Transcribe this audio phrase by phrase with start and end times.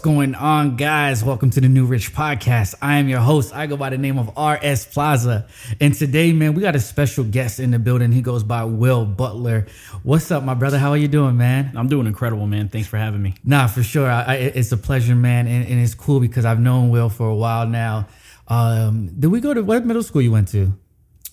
[0.00, 1.22] What's going on, guys?
[1.22, 2.74] Welcome to the New Rich Podcast.
[2.80, 3.54] I am your host.
[3.54, 5.46] I go by the name of RS Plaza.
[5.78, 8.10] And today, man, we got a special guest in the building.
[8.10, 9.66] He goes by Will Butler.
[10.02, 10.78] What's up, my brother?
[10.78, 11.72] How are you doing, man?
[11.76, 12.70] I'm doing incredible, man.
[12.70, 13.34] Thanks for having me.
[13.44, 14.10] Nah, for sure.
[14.10, 15.46] I, I, it's a pleasure, man.
[15.46, 18.08] And, and, it's cool because I've known Will for a while now.
[18.48, 20.72] Um, did we go to what middle school you went to?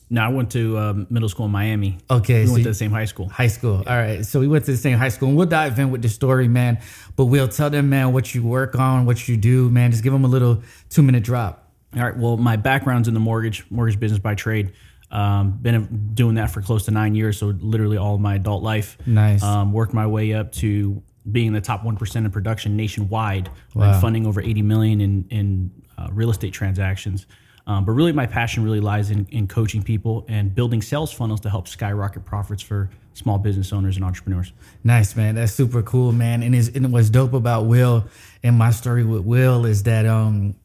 [0.09, 1.97] No, I went to um, middle school in Miami.
[2.09, 3.27] Okay, we so went to the same high school.
[3.27, 3.83] High school.
[3.83, 3.91] Yeah.
[3.91, 4.25] All right.
[4.25, 6.47] So we went to the same high school, and we'll dive in with the story,
[6.47, 6.79] man.
[7.15, 9.91] But we'll tell them, man, what you work on, what you do, man.
[9.91, 11.71] Just give them a little two minute drop.
[11.95, 12.15] All right.
[12.15, 14.73] Well, my background's in the mortgage mortgage business by trade.
[15.11, 18.63] Um, been doing that for close to nine years, so literally all of my adult
[18.63, 18.97] life.
[19.05, 19.43] Nice.
[19.43, 23.99] Um, worked my way up to being the top one percent in production nationwide, wow.
[23.99, 27.25] funding over eighty million in in uh, real estate transactions.
[27.67, 31.41] Um, but really, my passion really lies in, in coaching people and building sales funnels
[31.41, 34.53] to help skyrocket profits for small business owners and entrepreneurs.
[34.83, 35.35] Nice, man.
[35.35, 36.43] That's super cool, man.
[36.43, 38.05] And, and what's dope about Will
[38.41, 40.55] and my story with Will is that um,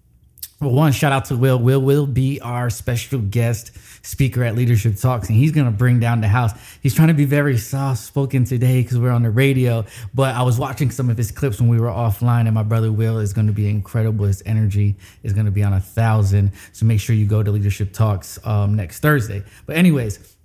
[0.63, 1.59] well, one shout out to Will.
[1.59, 3.73] Will will be our special guest
[4.07, 6.53] speaker at Leadership Talks, and he's gonna bring down the house.
[6.81, 9.85] He's trying to be very soft spoken today because we're on the radio.
[10.15, 12.93] But I was watching some of his clips when we were offline, and my brother
[12.93, 14.27] Will is gonna be incredible.
[14.27, 16.53] His energy is gonna be on a thousand.
[16.73, 19.43] So make sure you go to Leadership Talks um, next Thursday.
[19.67, 20.37] But anyways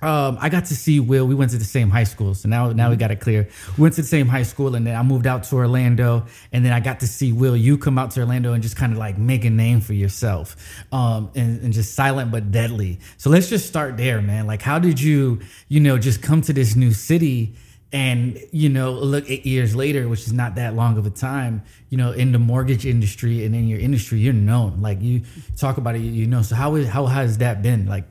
[0.00, 1.26] um, I got to see Will.
[1.26, 3.48] We went to the same high school, so now now we got it clear.
[3.76, 6.64] We went to the same high school, and then I moved out to Orlando, and
[6.64, 7.56] then I got to see Will.
[7.56, 10.56] You come out to Orlando and just kind of like make a name for yourself,
[10.92, 13.00] um, and, and just silent but deadly.
[13.16, 14.46] So let's just start there, man.
[14.46, 17.54] Like, how did you, you know, just come to this new city?
[17.90, 21.62] and you know look eight years later which is not that long of a time
[21.88, 25.22] you know in the mortgage industry and in your industry you're known like you
[25.56, 28.04] talk about it you know so how is how has that been like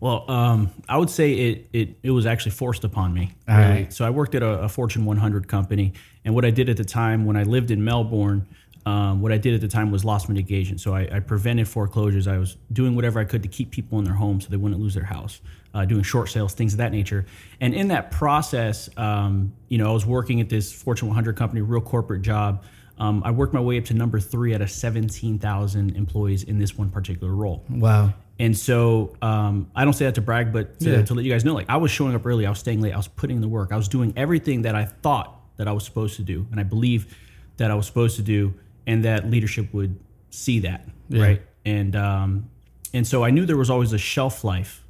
[0.00, 3.34] well, um, I would say it, it it was actually forced upon me.
[3.46, 3.92] Right.
[3.92, 5.92] So I worked at a, a, Fortune 100 company,
[6.24, 8.48] and what I did at the time when I lived in Melbourne,
[8.86, 10.78] um, what I did at the time was loss mitigation.
[10.78, 12.26] So I, I, prevented foreclosures.
[12.26, 14.80] I was doing whatever I could to keep people in their homes so they wouldn't
[14.80, 15.40] lose their house.
[15.72, 17.26] Uh, doing short sales, things of that nature.
[17.60, 21.60] And in that process, um, you know, I was working at this Fortune 100 company,
[21.60, 22.64] real corporate job.
[22.98, 26.76] Um, I worked my way up to number three out of 17,000 employees in this
[26.76, 27.64] one particular role.
[27.68, 28.14] Wow.
[28.40, 31.02] And so um, I don't say that to brag, but to, yeah.
[31.02, 32.94] to, let you guys know, like I was showing up early, I was staying late,
[32.94, 35.72] I was putting in the work, I was doing everything that I thought that I
[35.72, 37.14] was supposed to do, and I believe
[37.58, 38.54] that I was supposed to do,
[38.86, 41.22] and that leadership would see that, yeah.
[41.22, 41.42] right?
[41.66, 42.48] And um,
[42.94, 44.84] and so I knew there was always a shelf life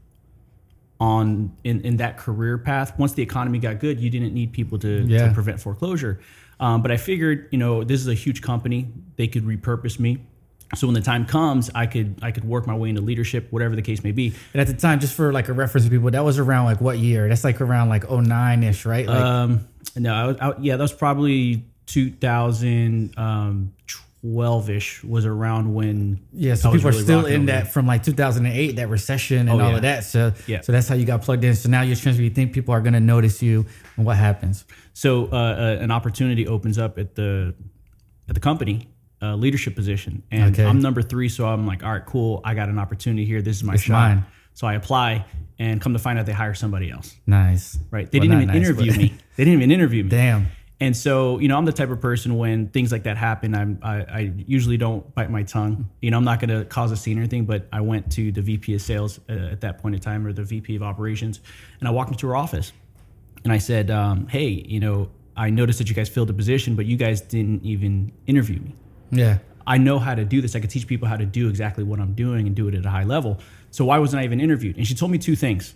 [1.01, 2.97] on in, in that career path.
[3.01, 5.27] Once the economy got good, you didn't need people to, yeah.
[5.27, 6.21] to prevent foreclosure.
[6.61, 10.19] Um, but I figured, you know, this is a huge company; they could repurpose me
[10.75, 13.75] so when the time comes i could i could work my way into leadership whatever
[13.77, 14.35] the case may be.
[14.53, 16.81] And at the time just for like a reference to people that was around like
[16.81, 17.29] what year?
[17.29, 19.07] That's like around like 09ish right?
[19.07, 23.17] Like, um no I was, I, yeah that was probably 2012ish
[25.05, 28.77] um, was around when yeah so people really are still in that from like 2008
[28.77, 29.77] that recession and oh, all yeah.
[29.77, 30.05] of that.
[30.05, 30.61] So yeah.
[30.61, 31.57] so that's how you got plugged in.
[31.57, 33.67] So now you're transferring you think people are going to notice you
[33.97, 34.65] and what happens.
[34.93, 37.55] So uh, uh, an opportunity opens up at the
[38.29, 38.89] at the company
[39.23, 40.65] uh, leadership position, and okay.
[40.65, 41.29] I'm number three.
[41.29, 42.41] So I'm like, all right, cool.
[42.45, 43.43] I got an opportunity here.
[43.43, 44.17] This is my it's shot.
[44.17, 44.25] Mine.
[44.55, 45.25] So I apply,
[45.59, 47.15] and come to find out they hire somebody else.
[47.27, 48.11] Nice, right?
[48.11, 49.15] They well, didn't even nice, interview me.
[49.37, 50.11] They didn't even interview me.
[50.11, 50.49] Damn.
[50.81, 53.79] And so, you know, I'm the type of person when things like that happen, I'm,
[53.83, 55.91] I, I usually don't bite my tongue.
[56.01, 58.33] You know, I'm not going to cause a scene or anything, but I went to
[58.33, 61.41] the VP of sales uh, at that point in time or the VP of operations,
[61.81, 62.73] and I walked into her office
[63.45, 66.77] and I said, um, Hey, you know, I noticed that you guys filled the position,
[66.77, 68.75] but you guys didn't even interview me.
[69.11, 69.39] Yeah.
[69.67, 70.57] I know how to do this.
[70.57, 72.85] I could teach people how to do exactly what I'm doing and do it at
[72.85, 73.39] a high level.
[73.71, 74.77] So why wasn't I even interviewed?
[74.77, 75.75] And she told me two things.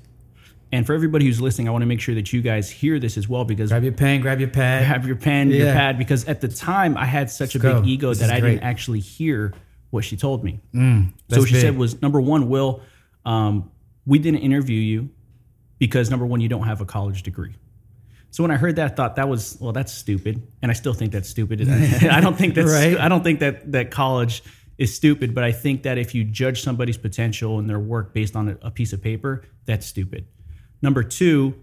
[0.73, 3.17] And for everybody who's listening, I want to make sure that you guys hear this
[3.17, 5.57] as well because grab your pen, grab your pad, grab your pen, yeah.
[5.57, 5.99] your pad.
[5.99, 8.55] Because at the time, I had such Let's a big ego this that I great.
[8.55, 9.55] didn't actually hear
[9.91, 10.61] what she told me.
[10.75, 11.63] Mm, so what she big.
[11.63, 12.81] said was number one, Will,
[13.25, 13.71] um,
[14.05, 15.11] we didn't interview you
[15.79, 17.55] because number one, you don't have a college degree.
[18.35, 20.93] So when I heard that, I thought that was well, that's stupid, and I still
[20.93, 21.69] think that's stupid.
[22.11, 22.99] I don't think that's right?
[22.99, 24.43] I don't think that that college
[24.77, 28.35] is stupid, but I think that if you judge somebody's potential and their work based
[28.35, 30.27] on a, piece of paper, that's stupid.
[30.83, 31.55] Number two,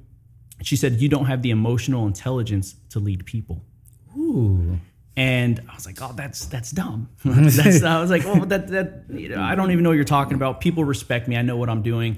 [0.62, 3.66] she said you don't have the emotional intelligence to lead people.
[4.18, 4.80] Ooh.
[5.18, 7.10] And I was like, oh, that's that's dumb.
[7.26, 10.06] that's, I was like, oh, that that you know, I don't even know what you're
[10.06, 10.62] talking about.
[10.62, 11.36] People respect me.
[11.36, 12.18] I know what I'm doing.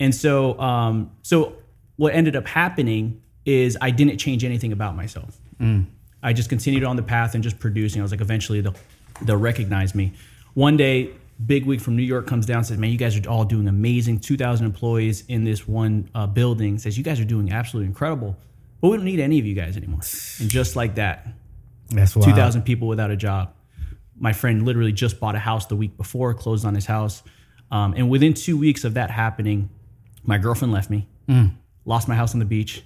[0.00, 1.58] And so, um, so
[1.94, 5.38] what ended up happening is I didn't change anything about myself.
[5.60, 5.86] Mm.
[6.22, 8.00] I just continued on the path and just producing.
[8.00, 8.74] I was like, eventually they'll
[9.22, 10.12] they'll recognize me.
[10.54, 11.10] One day,
[11.44, 13.68] big week from New York comes down and says, "Man, you guys are all doing
[13.68, 14.18] amazing.
[14.20, 16.78] 2,000 employees in this one uh, building.
[16.78, 18.36] Says you guys are doing absolutely incredible,
[18.80, 20.00] but we don't need any of you guys anymore."
[20.40, 21.26] And just like that,
[21.90, 23.54] That's 2,000 people without a job.
[24.20, 27.22] My friend literally just bought a house the week before, closed on his house.
[27.70, 29.70] Um, and within two weeks of that happening,
[30.24, 31.52] my girlfriend left me, Mm.
[31.84, 32.82] lost my house on the beach,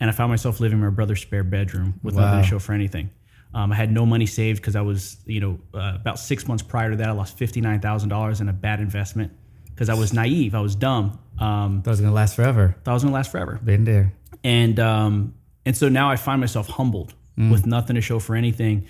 [0.00, 2.22] and I found myself living in my brother's spare bedroom with Wow.
[2.26, 3.10] nothing to show for anything.
[3.52, 6.62] Um, I had no money saved because I was, you know, uh, about six months
[6.62, 9.32] prior to that, I lost $59,000 in a bad investment
[9.66, 10.54] because I was naive.
[10.54, 11.18] I was dumb.
[11.38, 12.76] Um, That was gonna last forever.
[12.84, 14.12] thought it was going to last forever Been there.
[14.44, 15.34] and um,
[15.66, 18.84] and so now I find myself humbled with nothing to show for anything,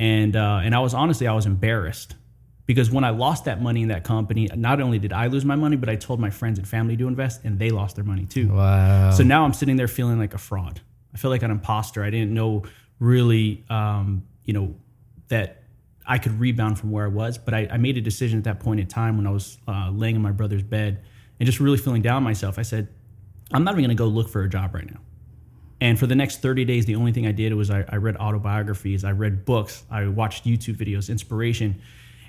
[0.00, 2.16] and uh, and I was honestly I was embarrassed
[2.66, 5.56] because when I lost that money in that company, not only did I lose my
[5.56, 8.26] money, but I told my friends and family to invest, and they lost their money
[8.26, 8.48] too.
[8.48, 9.10] Wow.
[9.10, 10.80] So now I'm sitting there feeling like a fraud.
[11.12, 12.04] I feel like an imposter.
[12.04, 12.62] I didn't know
[12.98, 14.74] really, um, you know,
[15.28, 15.62] that
[16.06, 17.36] I could rebound from where I was.
[17.36, 19.90] But I, I made a decision at that point in time when I was uh,
[19.90, 21.02] laying in my brother's bed
[21.38, 22.58] and just really feeling down myself.
[22.58, 22.88] I said,
[23.52, 25.00] I'm not even going to go look for a job right now.
[25.80, 28.16] And for the next 30 days, the only thing I did was I, I read
[28.16, 31.82] autobiographies, I read books, I watched YouTube videos, inspiration.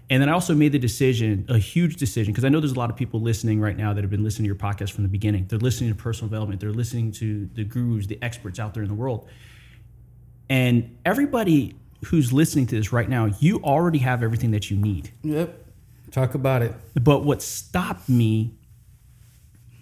[0.09, 2.79] And then I also made the decision, a huge decision, because I know there's a
[2.79, 5.09] lot of people listening right now that have been listening to your podcast from the
[5.09, 5.45] beginning.
[5.47, 8.89] They're listening to personal development, they're listening to the gurus, the experts out there in
[8.89, 9.27] the world.
[10.49, 15.11] And everybody who's listening to this right now, you already have everything that you need.
[15.23, 15.59] Yep.
[16.11, 16.75] Talk about it.
[17.01, 18.53] But what stopped me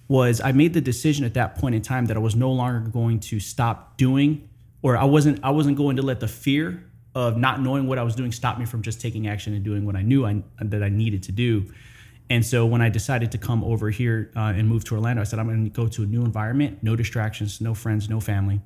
[0.07, 2.79] was I made the decision at that point in time that I was no longer
[2.89, 4.47] going to stop doing,
[4.81, 8.03] or I wasn't I wasn't going to let the fear of not knowing what I
[8.03, 10.81] was doing stopped me from just taking action and doing what I knew I, that
[10.81, 11.65] I needed to do.
[12.29, 15.25] And so when I decided to come over here uh, and move to Orlando, I
[15.25, 18.61] said I'm going to go to a new environment, no distractions, no friends, no family.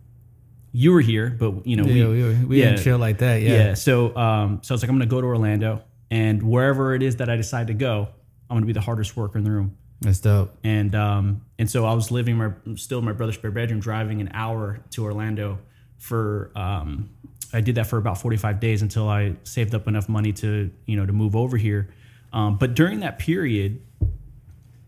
[0.72, 3.42] You were here, but you know Yeah, we, we, we didn't chill like that.
[3.42, 3.50] Yeah.
[3.50, 3.74] yeah.
[3.74, 7.02] So, um, so I was like, I'm going to go to Orlando, and wherever it
[7.02, 8.10] is that I decide to go,
[8.50, 9.78] I'm going to be the hardest worker in the room.
[10.02, 10.56] That's dope.
[10.64, 14.22] And um, and so I was living my still in my brother's spare bedroom, driving
[14.22, 15.58] an hour to Orlando
[15.98, 16.52] for.
[16.56, 17.10] Um,
[17.54, 20.98] I did that for about 45 days until I saved up enough money to you
[20.98, 21.94] know to move over here.
[22.34, 23.82] Um, but during that period,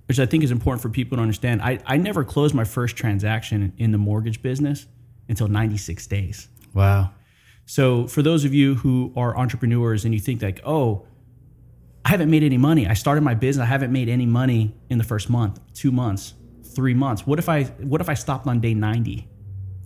[0.08, 2.96] which I think is important for people to understand, I, I never closed my first
[2.96, 4.86] transaction in the mortgage business
[5.30, 6.48] until 96 days.
[6.74, 7.12] Wow.
[7.66, 11.06] So for those of you who are entrepreneurs and you think like, oh,
[12.06, 12.88] I haven't made any money.
[12.88, 13.64] I started my business.
[13.64, 16.34] I haven't made any money in the first month, two months,
[16.64, 17.28] three months.
[17.28, 19.28] What if I what if I stopped on day 90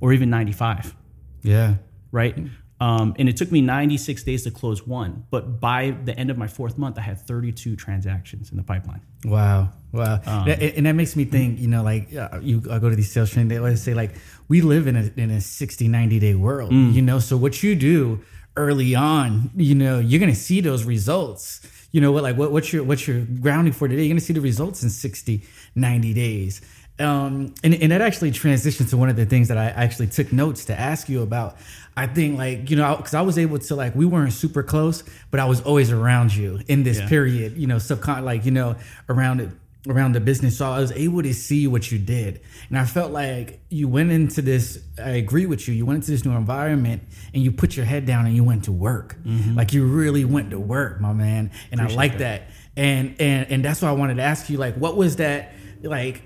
[0.01, 0.95] or even 95?
[1.41, 1.75] Yeah.
[2.12, 2.38] Right.
[2.81, 6.37] Um, and it took me 96 days to close one, but by the end of
[6.37, 9.01] my fourth month, I had 32 transactions in the pipeline.
[9.23, 9.69] Wow.
[9.93, 10.19] Wow.
[10.25, 13.11] Um, and, that makes me think, you know, like uh, you I go to these
[13.11, 14.11] sales training, they always say like
[14.47, 16.93] we live in a in a 60, 90 day world, Mm.
[16.93, 17.19] you know.
[17.19, 18.21] So what you do
[18.57, 21.61] early on, you know, you're gonna see those results.
[21.91, 24.03] You know what like what what's your what's your grounding for today?
[24.03, 25.43] You're gonna see the results in 60,
[25.75, 26.61] 90 days.
[27.01, 30.31] Um, and, and that actually transitioned to one of the things that I actually took
[30.31, 31.57] notes to ask you about.
[31.98, 35.03] I think like, you know, because I was able to like, we weren't super close,
[35.30, 37.09] but I was always around you in this Yeah.
[37.09, 38.75] period, you know, subcon like, you know,
[39.09, 39.50] around it,
[39.89, 40.57] around the business.
[40.59, 42.39] So I was able to see what you did.
[42.69, 45.74] And I felt like you went into this, I agree with you.
[45.74, 47.01] You went into this new environment
[47.33, 49.18] and you put your head down and you went to work.
[49.56, 51.51] Like you really went to work, my man.
[51.71, 52.44] And I like that.
[52.77, 56.22] And, and, and that's why I wanted to ask you, like, what was that like,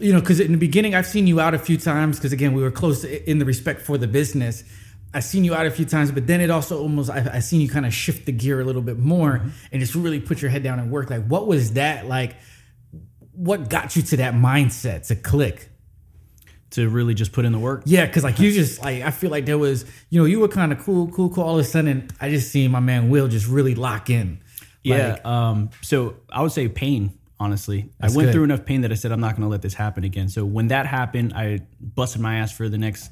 [0.00, 2.54] you know, because in the beginning, I've seen you out a few times because again,
[2.54, 4.64] we were close in the respect for the business.
[5.12, 7.60] I've seen you out a few times, but then it also almost I, I seen
[7.60, 10.50] you kind of shift the gear a little bit more and just really put your
[10.50, 11.10] head down and work.
[11.10, 12.36] Like, what was that like?
[13.32, 15.70] What got you to that mindset to click?
[16.72, 17.82] To really just put in the work.
[17.86, 20.48] Yeah, because like you just like I feel like there was you know you were
[20.48, 21.42] kind of cool, cool, cool.
[21.42, 24.40] All of a sudden, I just seen my man Will just really lock in.
[24.82, 25.12] Yeah.
[25.12, 27.90] Like, um, so I would say pain, honestly.
[28.00, 28.32] I went good.
[28.32, 30.28] through enough pain that I said, I'm not going to let this happen again.
[30.28, 33.10] So when that happened, I busted my ass for the next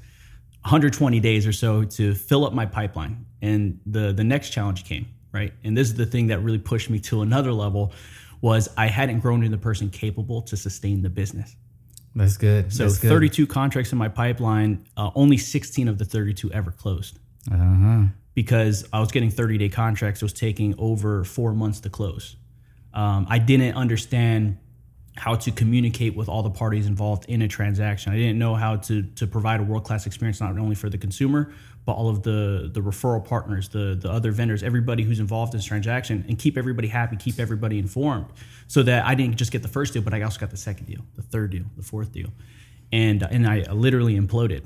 [0.63, 3.25] 120 days or so to fill up my pipeline.
[3.43, 5.53] And the, the next challenge came, right?
[5.65, 7.93] And this is the thing that really pushed me to another level
[8.41, 11.55] was I hadn't grown into the person capable to sustain the business.
[12.15, 12.73] that's good.
[12.73, 13.09] So that's good.
[13.09, 17.19] 32 contracts in my pipeline, uh, only 16 of the 32 ever closed
[17.51, 18.03] Uh huh.
[18.35, 20.21] because I was getting 30 day contracts.
[20.21, 22.37] It was taking over four months to close.
[22.97, 24.59] Um, I didn't understand
[25.17, 28.13] how to communicate with all the parties involved in a transaction.
[28.13, 30.99] I didn't know how to to provide a world class experience not only for the
[30.99, 31.53] consumer
[31.87, 35.59] but all of the the referral partners, the the other vendors, everybody who's involved in
[35.59, 38.27] this transaction, and keep everybody happy, keep everybody informed,
[38.67, 40.87] so that I didn't just get the first deal, but I also got the second
[40.87, 42.29] deal, the third deal, the fourth deal,
[42.93, 44.65] and and I literally imploded.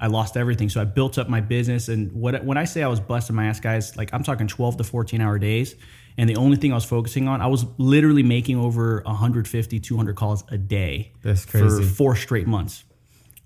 [0.00, 0.68] I lost everything.
[0.68, 1.88] So I built up my business.
[1.88, 4.76] And what, when I say I was busting my ass, guys, like I'm talking 12
[4.76, 5.74] to 14 hour days.
[6.18, 10.16] And the only thing I was focusing on, I was literally making over 150, 200
[10.16, 12.84] calls a day That's for four straight months.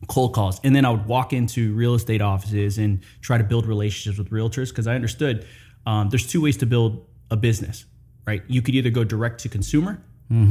[0.08, 0.58] cold calls.
[0.64, 4.30] And then I would walk into real estate offices and try to build relationships with
[4.30, 5.46] realtors because I understood
[5.86, 7.84] um, there's two ways to build a business,
[8.26, 8.42] right?
[8.48, 10.02] You could either go direct to consumer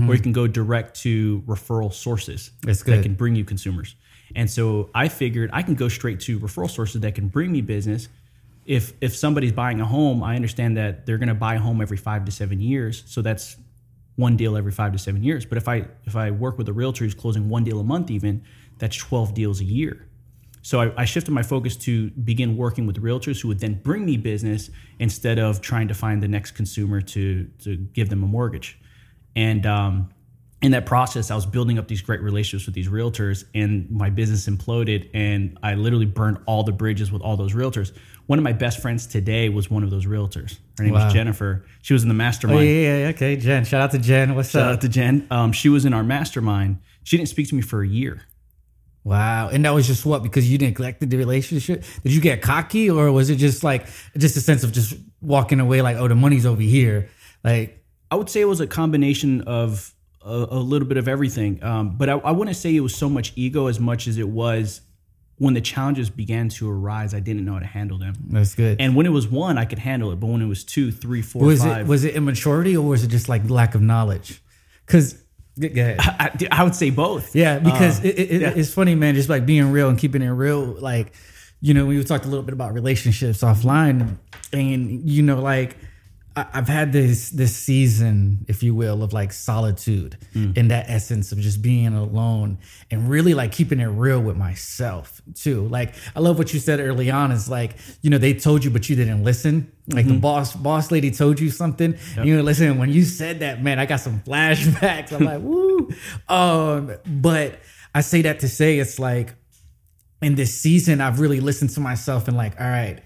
[0.07, 3.95] or you can go direct to referral sources That's that can bring you consumers.
[4.35, 7.61] And so I figured I can go straight to referral sources that can bring me
[7.61, 8.07] business.
[8.71, 11.81] If if somebody's buying a home, I understand that they're going to buy a home
[11.81, 13.03] every 5 to 7 years.
[13.05, 13.57] So that's
[14.15, 15.45] one deal every 5 to 7 years.
[15.45, 18.09] But if I if I work with a realtor who's closing one deal a month
[18.09, 18.43] even,
[18.77, 20.07] that's 12 deals a year.
[20.61, 24.05] So I, I shifted my focus to begin working with realtors who would then bring
[24.05, 28.27] me business instead of trying to find the next consumer to to give them a
[28.27, 28.79] mortgage.
[29.35, 30.09] And um,
[30.61, 34.09] in that process, I was building up these great relationships with these realtors, and my
[34.11, 35.09] business imploded.
[35.13, 37.91] And I literally burned all the bridges with all those realtors.
[38.31, 40.57] One of my best friends today was one of those realtors.
[40.77, 41.03] Her name Wow.
[41.03, 41.65] was Jennifer.
[41.81, 42.65] She was in the Oh, mastermind.
[42.65, 43.07] yeah, yeah, yeah.
[43.09, 43.65] Okay, Jen.
[43.65, 44.35] Shout out to Jen.
[44.35, 44.65] What's Shout up?
[44.67, 45.27] Shout out to Jen.
[45.29, 46.77] Um, she was in our mastermind.
[47.03, 48.21] She didn't speak to me for a year.
[49.03, 49.49] Wow.
[49.49, 50.23] And that was just what?
[50.23, 51.83] Because you neglected the relationship?
[52.03, 55.59] Did you get cocky or was it just like, just a sense of just walking
[55.59, 57.09] away like, oh, the money's over here?
[57.43, 59.93] Like, I would say it was a combination of
[60.25, 61.61] a, a little bit of everything.
[61.61, 64.29] Um, but I, I wouldn't say it was so much ego as much as it
[64.29, 64.79] was
[65.41, 68.13] when the challenges began to arise, I didn't know how to handle them.
[68.29, 68.79] that's good.
[68.79, 70.19] And when it was one, I could handle it.
[70.19, 73.03] But when it was two, three, four, was five, it was it immaturity or was
[73.03, 74.39] it just like lack of knowledge?
[74.85, 75.13] Because,
[75.59, 75.97] go ahead.
[75.99, 77.35] I, I would say both.
[77.35, 78.53] Yeah, because Uh, it, it, yeah.
[78.55, 79.15] it's funny, man.
[79.15, 80.61] Just like being real and keeping it real.
[80.79, 81.13] Like,
[81.59, 84.17] you know, we talked a little bit about relationships offline,
[84.53, 85.75] and you know, like
[86.33, 90.55] I've had this this season, if you will, of like solitude Mm.
[90.57, 92.57] in that essence of just being alone
[92.89, 95.67] and really like keeping it real with myself too.
[95.67, 97.31] Like, I love what you said early on.
[97.33, 99.71] Is like, you know, they told you, but you didn't listen.
[99.87, 100.13] Like Mm-hmm.
[100.15, 102.77] the boss boss lady told you something, and you didn't listen.
[102.77, 105.11] When you said that, man, I got some flashbacks.
[105.11, 105.89] I'm like, woo.
[106.29, 107.59] Um, but
[107.93, 109.33] I say that to say it's like
[110.21, 113.01] in this season, I've really listened to myself and like, all right,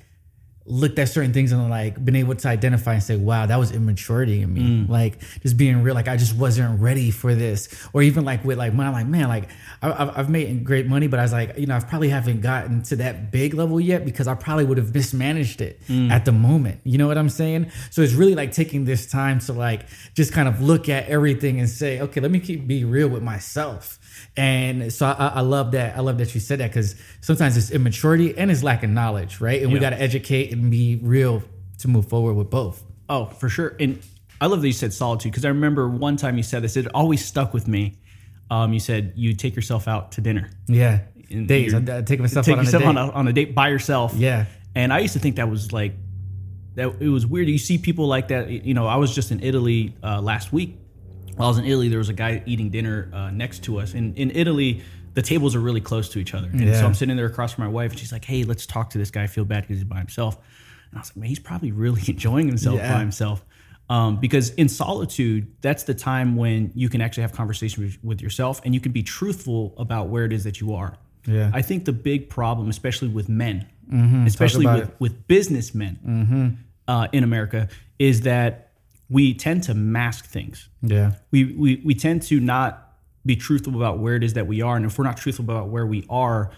[0.68, 3.72] looked at certain things and like been able to identify and say, wow, that was
[3.72, 4.62] immaturity in me.
[4.62, 4.90] Mm.
[4.90, 7.70] Like just being real, like I just wasn't ready for this.
[7.94, 9.50] Or even like with like when I'm like, man, like
[9.84, 12.42] I- I've, I've made great money, but I was like, you know, I probably haven't
[12.42, 16.10] gotten to that big level yet because I probably would have mismanaged it mm.
[16.10, 16.82] at the moment.
[16.84, 17.72] You know what I'm saying?
[17.92, 21.60] So it's really like taking this time to like just kind of look at everything
[21.60, 24.00] and say, okay, let me keep be real with myself.
[24.38, 25.98] And so I, I love that.
[25.98, 29.42] I love that you said that because sometimes it's immaturity and it's lack of knowledge,
[29.42, 29.62] right?
[29.62, 31.44] And we got to educate and be real
[31.80, 32.84] to move forward with both.
[33.10, 33.76] Oh, for sure.
[33.80, 34.02] And
[34.42, 36.76] I love that you said solitude because I remember one time you said this.
[36.76, 38.00] It always stuck with me.
[38.52, 40.50] Um, you said you take yourself out to dinner.
[40.68, 41.74] Yeah, days.
[41.74, 42.90] I, I take myself take out on a yourself date.
[42.90, 44.14] on a, on a date by yourself.
[44.14, 44.46] Yeah.
[44.76, 45.94] And I used to think that was like
[46.76, 46.96] that.
[47.00, 47.48] It was weird.
[47.48, 48.50] You see people like that.
[48.50, 50.78] You know, I was just in Italy uh, last week.
[51.36, 53.94] While I was in Italy, there was a guy eating dinner uh, next to us.
[53.94, 54.82] And in Italy,
[55.14, 56.48] the tables are really close to each other.
[56.48, 56.80] And Yeah.
[56.80, 58.98] so I'm sitting there across from my wife, and she's like, "Hey, let's talk to
[58.98, 59.24] this guy.
[59.24, 60.38] I feel bad because he's by himself."
[60.92, 62.94] And I was like, "Man, he's probably really enjoying himself Yeah.
[62.94, 63.44] by himself."
[63.88, 68.22] Um, because in solitude, that's the time when you can actually have conversation with, with
[68.22, 70.98] yourself, and you can be truthful about where it is that you are.
[71.28, 71.52] Yeah.
[71.54, 74.26] I think the big problem, especially with men, Mm-hmm.
[74.26, 74.96] especially with, it.
[74.98, 77.68] with businessmen uh, in America,
[78.00, 78.65] is that
[79.10, 80.70] we tend to mask things.
[80.82, 81.14] Yeah.
[81.32, 82.94] We, we we tend to not
[83.26, 85.70] be truthful about where it is that we are, and if we're not truthful about
[85.70, 86.52] where we are,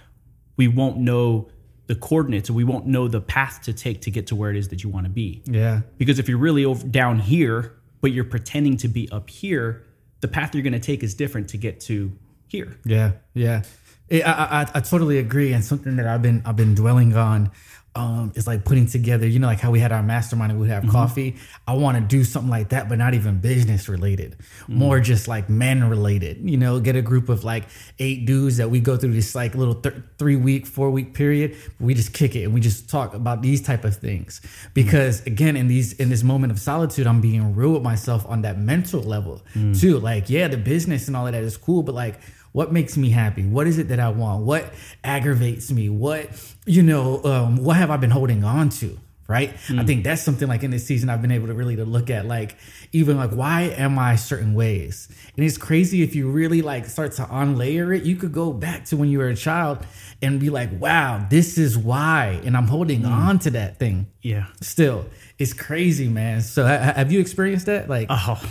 [0.58, 1.50] we won't know
[1.88, 4.58] the coordinates, and we won't know the path to take to get to where it
[4.58, 5.42] is that you want to be.
[5.46, 5.82] Yeah.
[5.98, 9.86] Because if you're really over down here, but you're pretending to be up here,
[10.20, 12.12] the path you're going to take is different to get to
[12.48, 12.78] here.
[12.86, 13.64] Yeah, yeah,
[14.12, 15.54] I, I, I, I totally agree.
[15.54, 17.52] And something that I've been I've been dwelling on
[17.98, 19.28] um, is like putting together.
[19.28, 20.92] You know, like how we had our mastermind and we would have mm-hmm.
[20.92, 21.36] coffee.
[21.68, 24.38] I want to do something like that, but not even business related.
[24.68, 24.76] Mm.
[24.76, 26.48] More just like men related.
[26.48, 27.66] You know, get a group of like
[28.00, 31.58] eight dudes that we go through this like little th- three week, four week period.
[31.80, 34.40] We just kick it and we just talk about these type of things.
[34.40, 34.74] Mm.
[34.76, 38.44] Because again, in these in this moment of solitude, I'm being real with myself on
[38.44, 39.80] that mental level mm.
[39.80, 40.00] too.
[40.00, 42.20] Like, yeah, the business and all of that is cool, but like
[42.58, 43.46] what makes me happy?
[43.46, 44.44] What is it that i want?
[44.44, 44.74] What
[45.04, 45.90] aggravates me?
[45.90, 46.28] What
[46.66, 48.98] you know um, what have i been holding on to
[49.30, 49.54] right?
[49.70, 52.10] I think that's something like in this season i've been able to really to look
[52.10, 52.56] at like
[52.94, 55.10] even like why am i certain ways?
[55.36, 58.86] And it's crazy if you really like start to unlayer it you could go back
[58.86, 59.86] to when you were a child
[60.22, 64.08] and be like wow this is why and i'm holding on to that thing.
[64.22, 64.48] Yeah.
[64.62, 65.06] still
[65.38, 66.42] it's crazy man.
[66.42, 67.88] So ha- have you experienced that?
[67.88, 68.42] Like Oh,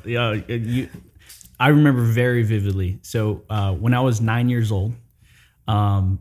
[0.04, 0.32] yeah.
[0.32, 0.88] You,
[1.60, 2.98] I remember very vividly.
[3.02, 4.94] So uh, when I was nine years old,
[5.66, 6.20] um,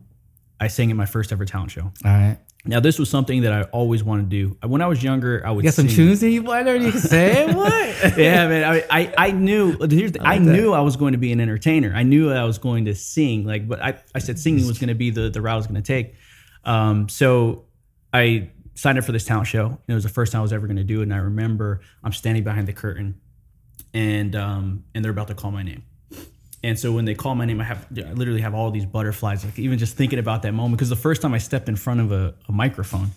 [0.60, 1.84] I sang at my first ever talent show.
[1.84, 4.68] all right Now, this was something that I always wanted to do.
[4.68, 6.42] When I was younger, I would You got some tunes in you.
[6.42, 7.56] There you say it.
[7.56, 8.18] What?
[8.18, 8.64] yeah, man.
[8.64, 9.78] I, I, I knew.
[9.88, 11.94] Here's the, I, like knew I was going to be an entertainer.
[11.96, 13.46] I knew I was going to sing.
[13.46, 15.68] Like, but I, I said singing was going to be the the route I was
[15.68, 16.16] going to take.
[16.66, 17.66] Um, so
[18.12, 19.66] I signed up for this talent show.
[19.66, 21.04] And it was the first time I was ever going to do it.
[21.04, 23.20] And I remember I'm standing behind the curtain,
[23.98, 25.84] and um, and they're about to call my name.
[26.64, 29.44] And so when they call my name, I have I literally have all these butterflies.
[29.44, 32.02] Like even just thinking about that moment, because the first time I stepped in front
[32.02, 33.10] of a, a microphone,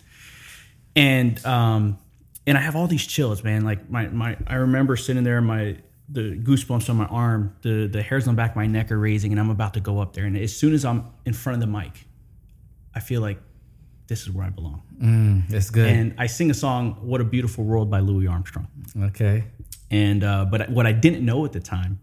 [0.96, 1.98] and um,
[2.46, 3.62] and I have all these chills, man.
[3.62, 5.76] Like my my, I remember sitting there, my
[6.08, 8.98] the goosebumps on my arm, the the hairs on the back of my neck are
[8.98, 10.24] raising, and I'm about to go up there.
[10.24, 12.06] And as soon as I'm in front of the mic,
[12.94, 13.38] I feel like
[14.06, 14.82] this is where I belong.
[15.00, 15.88] Mm, that's good.
[15.88, 18.66] And I sing a song, "What a Beautiful World" by Louis Armstrong.
[19.04, 19.44] okay.
[19.90, 22.00] And uh, but what I didn't know at the time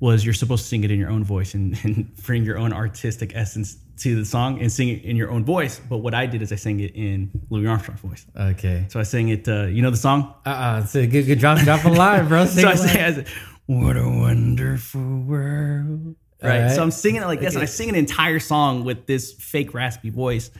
[0.00, 2.72] was you're supposed to sing it in your own voice and, and bring your own
[2.72, 5.80] artistic essence to the song and sing it in your own voice.
[5.88, 8.26] But what I did is I sang it in Louis Armstrong's voice.
[8.36, 8.86] Okay.
[8.88, 9.48] So I sang it.
[9.48, 10.34] Uh, you know the song?
[10.44, 12.44] Uh uh So good, good drop, drop a line, bro.
[12.46, 13.30] Sing so I sang, like- I
[13.66, 16.56] "What a wonderful world." Right.
[16.60, 16.72] Alright.
[16.72, 19.72] So I'm singing it like this, and I sing an entire song with this fake
[19.72, 20.50] raspy voice.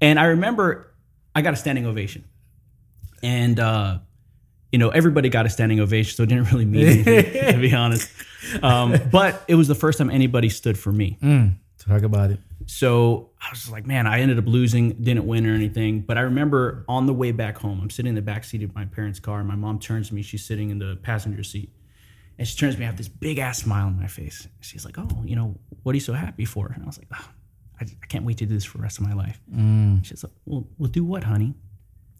[0.00, 0.92] And I remember
[1.34, 2.24] I got a standing ovation,
[3.22, 3.98] and uh,
[4.72, 7.74] you know everybody got a standing ovation, so it didn't really mean anything to be
[7.84, 8.10] honest.
[8.62, 11.18] Um, but it was the first time anybody stood for me.
[11.22, 12.40] Mm, talk about it.
[12.66, 16.02] So I was like, man, I ended up losing, didn't win or anything.
[16.02, 18.74] But I remember on the way back home, I'm sitting in the back seat of
[18.74, 20.22] my parents' car, and my mom turns to me.
[20.22, 21.72] She's sitting in the passenger seat,
[22.38, 22.86] and she turns to me.
[22.86, 24.46] I have this big ass smile on my face.
[24.60, 27.08] She's like, "Oh, you know, what are you so happy for?" And I was like,
[27.12, 27.28] oh,
[27.80, 29.40] I, I can't wait to do this for the rest of my life."
[30.04, 31.54] She's like, "Well, well, do what, honey?"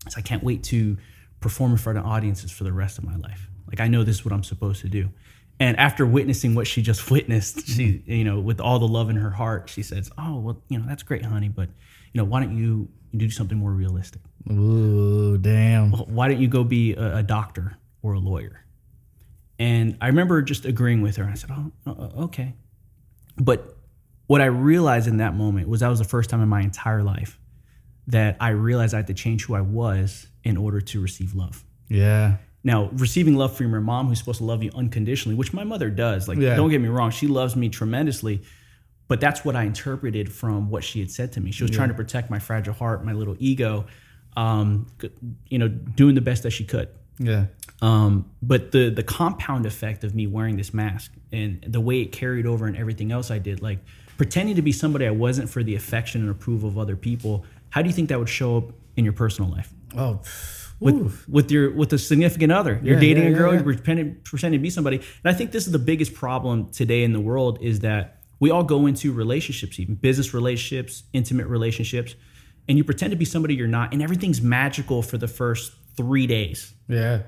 [0.09, 0.97] So I can't wait to
[1.41, 3.49] perform in front of audiences for the rest of my life.
[3.67, 5.11] Like I know this is what I'm supposed to do.
[5.59, 9.17] And after witnessing what she just witnessed, she, you know, with all the love in
[9.17, 11.69] her heart, she says, "Oh, well, you know, that's great, honey, but
[12.13, 14.23] you know, why don't you, you do something more realistic?
[14.51, 15.93] Ooh, damn.
[15.93, 18.65] Why don't you go be a, a doctor or a lawyer?"
[19.59, 21.25] And I remember just agreeing with her.
[21.25, 22.55] I said, "Oh, uh, okay."
[23.37, 23.77] But
[24.27, 27.03] what I realized in that moment was that was the first time in my entire
[27.03, 27.40] life
[28.07, 31.65] that I realized I had to change who I was in order to receive love.
[31.89, 32.37] Yeah.
[32.63, 35.91] Now, receiving love from your mom, who's supposed to love you unconditionally, which my mother
[35.91, 36.29] does.
[36.29, 36.57] Like, Yeah.
[36.57, 38.43] don't get me wrong, she loves me tremendously.
[39.09, 41.51] But that's what I interpreted from what she had said to me.
[41.51, 43.87] She was trying to protect my fragile heart, my little ego,
[44.37, 44.87] um,
[45.49, 46.89] you know, doing the best that she could.
[47.19, 47.47] Yeah.
[47.83, 52.13] Um, but the the compound effect of me wearing this mask and the way it
[52.13, 53.79] carried over and everything else I did, like
[54.17, 57.45] pretending to be somebody I wasn't for the affection and approval of other people.
[57.71, 59.73] How do you think that would show up in your personal life?
[59.97, 60.21] Oh.
[60.79, 61.13] with Ooh.
[61.29, 62.81] with your with a significant other.
[62.83, 64.97] You're Yeah, dating yeah, a girl, yeah, you're pretending, pretending to be somebody.
[64.97, 68.51] And I think this is the biggest problem today in the world is that we
[68.51, 72.15] all go into relationships, even business relationships, intimate relationships,
[72.69, 76.27] and you pretend to be somebody you're not, and everything's magical for the first three
[76.27, 77.23] days, Yeah.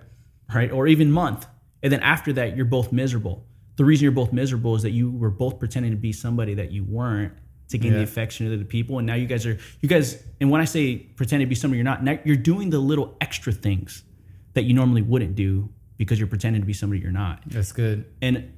[0.54, 0.70] right?
[0.72, 1.46] Or even month.
[1.82, 3.44] And then after that, you're both miserable.
[3.76, 6.70] The reason you're both miserable is that you were both pretending to be somebody that
[6.72, 7.32] you weren't
[7.72, 8.98] to gain the affection of the people.
[8.98, 11.78] And now you guys are, you guys, and when I say pretend to be somebody
[11.78, 14.04] you're not, now you're doing the little extra things
[14.54, 17.42] that you normally wouldn't do because you're pretending to be somebody you're not.
[17.46, 18.04] That's good.
[18.20, 18.52] And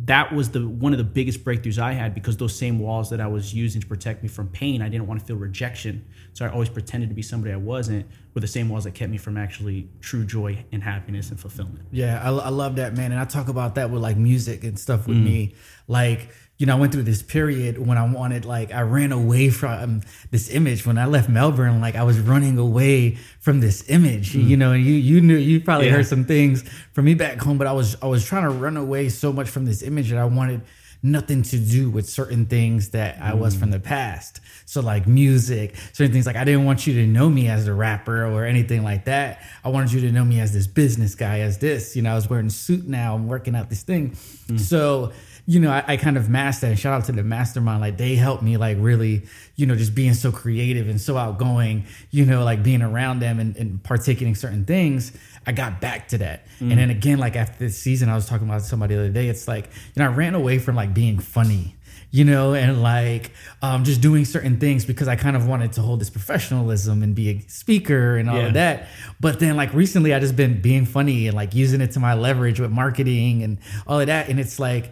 [0.00, 3.20] that was the one of the biggest breakthroughs I had because those same walls that
[3.20, 6.04] I was using to protect me from pain, I didn't want to feel rejection.
[6.34, 9.10] So I always pretended to be somebody I wasn't, were the same walls that kept
[9.10, 11.86] me from actually true joy and happiness and fulfillment.
[11.92, 13.12] Yeah, I, I love that, man.
[13.12, 15.24] And I talk about that with like music and stuff with mm.
[15.24, 15.54] me.
[15.88, 19.50] Like, you know, I went through this period when I wanted, like, I ran away
[19.50, 20.86] from this image.
[20.86, 24.32] When I left Melbourne, like, I was running away from this image.
[24.32, 24.48] Mm.
[24.48, 25.96] You know, and you you knew you probably Yeah.
[25.96, 28.76] heard some things from me back home, but I was I was trying to run
[28.76, 30.62] away so much from this image that I wanted
[31.02, 33.84] nothing to do with certain things that I was from the mm.
[33.84, 34.40] past.
[34.64, 37.74] So like music, certain things like I didn't want you to know me as a
[37.74, 39.42] rapper or anything like that.
[39.62, 41.94] I wanted you to know me as this business guy, as this.
[41.94, 44.16] You know, I was wearing a suit now, I'm working out this thing.
[44.48, 44.58] Mm.
[44.58, 45.12] So,
[45.48, 47.80] you know, I, I kind of mastered and shout out to the mastermind.
[47.80, 49.22] Like they helped me like really,
[49.54, 53.38] you know, just being so creative and so outgoing, you know, like being around them
[53.38, 55.12] and, and partaking in certain things.
[55.46, 56.46] I got back to that.
[56.58, 59.28] And then again, like after this season, I was talking about somebody the other day.
[59.28, 61.76] It's like, you know, I ran away from like being funny,
[62.10, 63.30] you know, and like
[63.62, 67.14] um, just doing certain things because I kind of wanted to hold this professionalism and
[67.14, 68.46] be a speaker and all Yeah.
[68.48, 68.88] of that.
[69.20, 72.14] But then like recently, I just been being funny and like using it to my
[72.14, 74.28] leverage with marketing and all of that.
[74.28, 74.90] And it's like,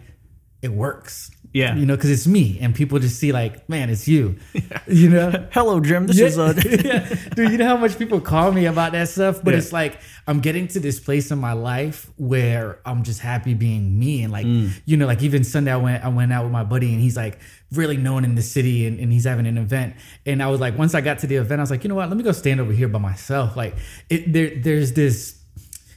[0.61, 1.31] it works.
[1.53, 1.75] Yeah.
[1.75, 4.37] You know, because it's me and people just see like, man, it's you.
[4.87, 5.47] You know?
[5.51, 6.05] Hello, Jim.
[6.05, 7.15] This is uh, yeah.
[7.33, 9.41] Dude, you know how much people call me about that stuff?
[9.43, 9.59] But Yeah.
[9.59, 13.97] it's like I'm getting to this place in my life where I'm just happy being
[13.97, 14.21] me.
[14.23, 14.71] And like, Mm.
[14.85, 17.15] you know, like even Sunday I went I went out with my buddy and he's
[17.17, 17.39] like
[17.71, 19.95] really known in the city and, and he's having an event.
[20.25, 21.95] And I was like, once I got to the event, I was like, you know
[21.95, 23.55] what, let me go stand over here by myself.
[23.55, 23.75] Like
[24.09, 25.39] it there there's this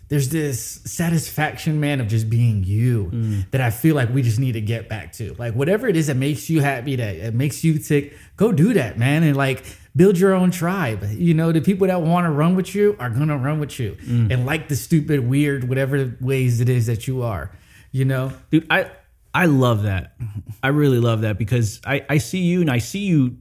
[0.08, 3.50] there's this satisfaction, man, of just being you mm.
[3.50, 5.34] that I feel like we just need to get back to.
[5.38, 8.72] Like whatever it is that makes you happy, that it makes you tick, go do
[8.74, 11.04] that, man, and like build your own tribe.
[11.10, 13.96] You know, the people that want to run with you are gonna run with you,
[14.00, 14.32] mm.
[14.32, 17.50] and like the stupid, weird, whatever ways it is that you are.
[17.90, 18.90] You know, dude i
[19.34, 20.14] i love that
[20.62, 23.36] i really love that because i i see you and i see you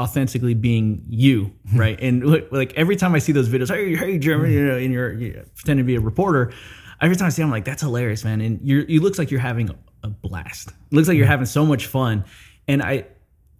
[0.00, 2.00] authentically being you right?
[2.00, 5.12] And like every time i see those videos hey hey jeremy you know and you're,
[5.12, 6.52] you're pretending to be a reporter
[7.00, 8.40] every time i see it, i'm like that's hilarious man.
[8.40, 10.68] And you're it looks like you're having a, a blast.
[10.68, 12.24] It looks like you're having so much fun.
[12.66, 13.06] And i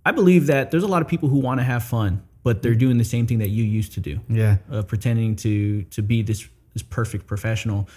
[0.04, 2.74] i believe that there's a lot of people who want to have fun but they're
[2.74, 6.22] doing the same thing that you used to do yeah, uh, pretending to to be
[6.22, 7.88] this this perfect professional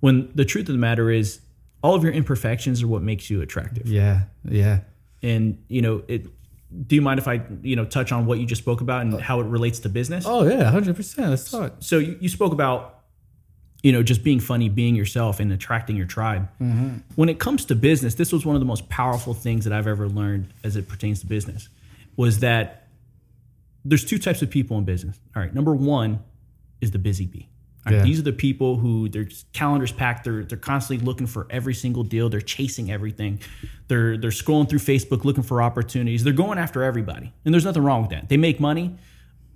[0.00, 1.40] when the truth of the matter is
[1.82, 3.86] all of your imperfections are what makes you attractive.
[3.86, 4.80] Yeah, yeah.
[5.22, 6.26] and you know it
[6.86, 9.14] do you mind if i you know touch on what you just spoke about and
[9.14, 9.18] oh.
[9.18, 10.24] how it relates to business?
[10.26, 11.30] Oh yeah, hundred percent.
[11.30, 11.74] Let's talk.
[11.80, 13.04] so you, you spoke about
[13.82, 16.48] you know just being funny being yourself and attracting your tribe.
[16.60, 16.98] Mm-hmm.
[17.14, 19.86] When it comes to business this was one of the most powerful things that i've
[19.86, 21.68] ever learned as it pertains to business
[22.16, 22.88] was that
[23.84, 25.18] there's two types of people in business.
[25.34, 26.22] All right number one
[26.80, 27.48] is the busy bee
[27.88, 28.02] Yeah.
[28.02, 30.24] these are the people who their calendars packed.
[30.24, 32.28] They're, they're constantly looking for every single deal.
[32.28, 33.40] They're chasing everything.
[33.86, 36.22] They're they're scrolling through facebook looking for opportunities.
[36.22, 37.32] They're going after everybody.
[37.44, 38.28] And there's nothing wrong with that.
[38.28, 38.98] They make money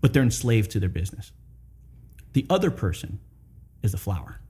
[0.02, 1.32] but they're enslaved to their business.
[2.34, 3.20] The other person
[3.82, 4.40] is the flower.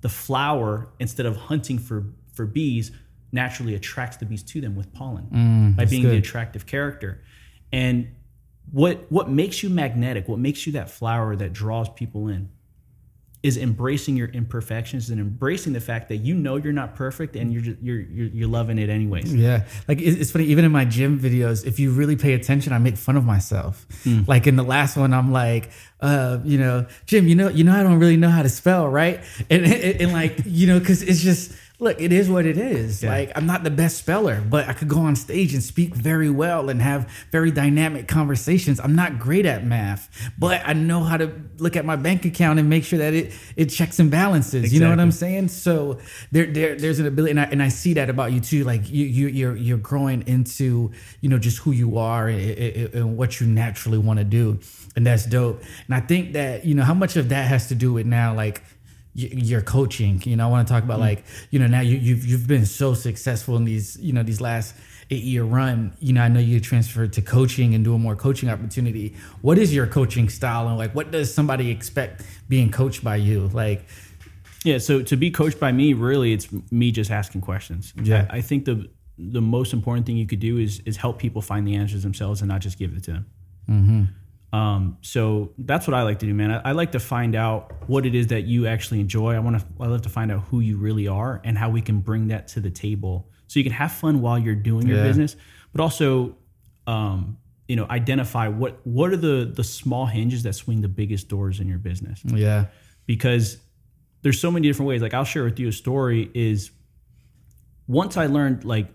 [0.00, 2.92] The flower, instead of hunting for, for bees,
[3.32, 7.22] naturally attracts the bees to them with pollen mm, by being the attractive character.
[7.72, 8.14] And
[8.70, 12.48] what what makes you magnetic, what makes you that flower that draws people in,
[13.44, 17.52] is embracing your imperfections and embracing the fact that you know you're not perfect and
[17.52, 19.34] you're just, you're, you're you're loving it anyways.
[19.34, 20.46] Yeah, like it's funny.
[20.46, 23.86] Even in my gym videos, if you really pay attention, I make fun of myself.
[24.26, 27.78] Like in the last one, I'm like, uh, you know, Jim, you know, you know,
[27.78, 29.20] I don't really know how to spell, right?
[29.50, 31.52] And and, and like, you know, because it's just
[31.84, 33.02] look, it is what it is.
[33.10, 36.30] Like I'm not the best speller, but I could go on stage and speak very
[36.30, 38.80] well and have very dynamic conversations.
[38.80, 42.58] I'm not great at math, but I know how to look at my bank account
[42.58, 44.72] and make sure that it it checks and balances.
[44.72, 45.48] You know what I'm saying?
[45.48, 46.00] So
[46.32, 48.64] there, there there's an ability, and I, and I see that about you too.
[48.64, 53.16] Like you, you you're you're growing into you know just who you are and, and-
[53.18, 54.58] what you naturally want to do,
[54.96, 55.62] and that's dope.
[55.86, 58.34] And I think that you know how much of that has to do with now
[58.34, 58.62] like
[59.14, 60.20] your coaching.
[60.24, 61.02] You know, I want to talk about mm.
[61.02, 64.40] like you know now you you've you've been so successful in these you know these
[64.40, 64.74] last
[65.10, 65.96] eight year run.
[66.00, 69.16] You know, I know you transferred to coaching and doing more coaching opportunity.
[69.40, 73.48] What is your coaching style and like what does somebody expect being coached by you?
[73.48, 73.86] Like
[74.64, 77.92] Yeah, so to be coached by me, really, it's me just asking questions.
[78.02, 78.26] Yeah.
[78.30, 81.40] I, I think the the most important thing you could do is is help people
[81.40, 83.26] find the answers themselves and not just give it to them.
[83.70, 84.04] Mm-hmm.
[84.54, 86.50] Um, so that's what I like to do, man.
[86.52, 89.34] I, I like to find out what it is that you actually enjoy.
[89.34, 89.64] I want to.
[89.80, 92.48] I love to find out who you really are and how we can bring that
[92.48, 93.14] to the table,
[93.48, 95.04] so you can have fun while you're doing your Yeah.
[95.08, 95.34] business,
[95.72, 96.36] but also,
[96.86, 101.28] um, you know, identify what what are the the small hinges that swing the biggest
[101.28, 102.66] doors in your business yeah,
[103.06, 103.58] because
[104.22, 105.02] there's so many different ways.
[105.02, 106.70] Like I'll share with you a story is
[107.86, 108.88] once I learned like,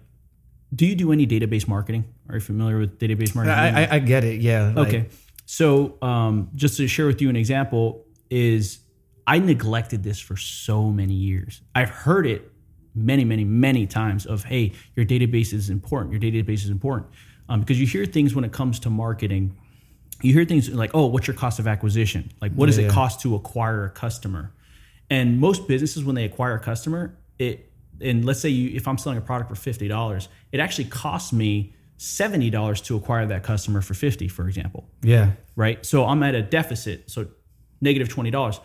[0.73, 2.05] do you do any database marketing?
[2.29, 3.57] Are you familiar with database marketing?
[3.59, 4.41] I, I I get it.
[4.41, 4.71] Yeah.
[4.75, 5.05] like- okay.
[5.51, 8.81] So um, just to share with you an example is
[9.25, 11.61] I neglected this for so many years.
[11.73, 12.51] I've heard it
[12.93, 16.11] many, many, many times of, hey, your database is important.
[16.11, 17.09] Your database is important.
[17.49, 19.57] Um, because you hear things when it comes to marketing
[20.21, 22.29] you hear things like, oh, what's your cost of acquisition?
[22.41, 22.85] Like, what does Yeah.
[22.85, 24.51] it cost to acquire a customer?
[25.09, 28.97] And most businesses, when they acquire a customer, it and let's say you, if I'm
[28.99, 33.43] selling a product for fifty dollars, it actually costs me seventy dollars to acquire that
[33.43, 35.31] customer for fifty, for example Yeah.
[35.55, 35.85] right?
[35.85, 37.35] So I'm at a deficit, so negative
[37.81, 38.59] negative twenty dollars.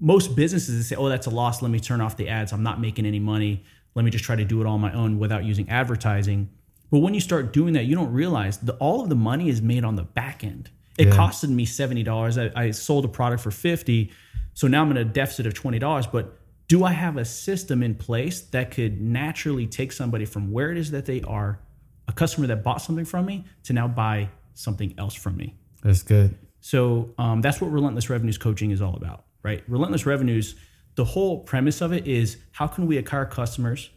[0.00, 1.60] Most businesses they say, "Oh, that's a loss.
[1.62, 2.52] Let me turn off the ads.
[2.52, 3.64] I'm not making any money.
[3.94, 6.48] Let me just try to do it all on my own without using advertising."
[6.90, 9.60] But when you start doing that, you don't realize that all of the money is
[9.60, 10.70] made on the back end.
[10.96, 11.14] It Yeah.
[11.14, 12.38] costed me seventy dollars.
[12.38, 14.10] I, I sold a product for fifty,
[14.54, 16.06] so now I'm in a deficit of twenty dollars.
[16.06, 20.70] But do I have a system in place that could naturally take somebody from where
[20.70, 21.60] it is that they are,
[22.08, 25.54] a customer that bought something from me, to now buy something else from me?
[25.82, 26.36] That's good.
[26.60, 29.62] So um, that's what Relentless Revenues coaching is all about, right?
[29.68, 30.56] Relentless Revenues,
[30.96, 33.90] the whole premise of it is how can we acquire customers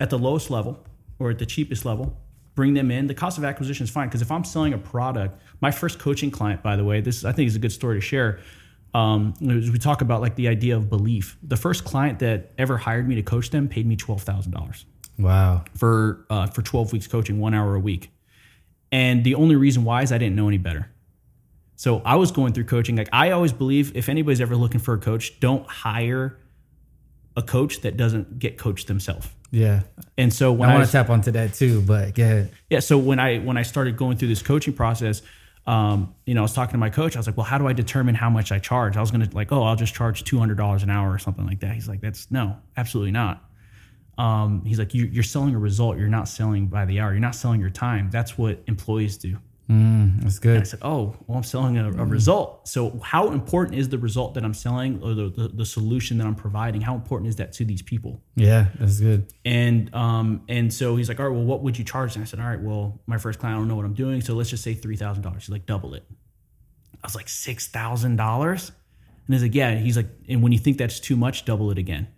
[0.00, 0.86] at the lowest level
[1.18, 2.16] or at the cheapest level,
[2.54, 3.06] bring them in.
[3.06, 6.30] The cost of acquisition is fine because if I'm selling a product, my first coaching
[6.30, 8.40] client, by the way, this I think is a good story to share.
[8.94, 11.36] Um, we talk about like the idea of belief.
[11.42, 14.86] The first client that ever hired me to coach them paid me twelve thousand dollars.
[15.18, 15.64] Wow.
[15.76, 18.10] For uh, for twelve weeks coaching, one hour a week,
[18.92, 20.90] and the only reason why is I didn't know any better.
[21.76, 22.96] So I was going through coaching.
[22.96, 26.38] Like I always believe, if anybody's ever looking for a coach, don't hire
[27.36, 29.28] a coach that doesn't get coached themselves.
[29.50, 29.82] Yeah.
[30.16, 32.52] And so when I I, want to tap onto that too, but go ahead.
[32.68, 35.22] yeah, so when I when I started going through this coaching process,
[35.66, 37.14] um, you know, I was talking to my coach.
[37.16, 38.96] I was like, well, how do I determine how much I charge?
[38.96, 41.46] I was gonna like, oh, I'll just charge two hundred dollars an hour or something
[41.46, 41.74] like that.
[41.74, 43.44] He's like, that's no, absolutely not.
[44.18, 45.96] Um, he's like, you, you're selling a result.
[45.96, 47.12] You're not selling by the hour.
[47.12, 48.10] You're not selling your time.
[48.10, 49.38] That's what employees do.
[49.70, 52.66] Mm, that's I said, oh, well, I'm selling a, a result.
[52.66, 56.26] So how important is the result that I'm selling or the, the, the solution that
[56.26, 56.80] I'm providing?
[56.80, 58.22] How important is that to these people?
[58.34, 59.30] Yeah, that's good.
[59.44, 62.16] And um, and so he's like, all right, well, what would you charge?
[62.16, 64.22] And I said, all right, well, my first client, I don't know what I'm doing,
[64.22, 65.42] so let's just say three thousand dollars.
[65.42, 66.04] He's like, double it.
[66.94, 68.72] I was like, six thousand dollars,
[69.26, 69.74] and he's like, yeah.
[69.74, 72.08] He's like, and when you think that's too much, double it again.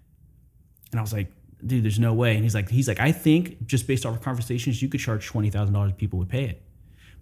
[0.93, 1.33] And I was like,
[1.66, 2.35] dude, there's no way.
[2.35, 5.27] And he's like, he's like, I think just based off of conversations, you could charge
[5.27, 6.62] twenty thousand dollars, people would pay it.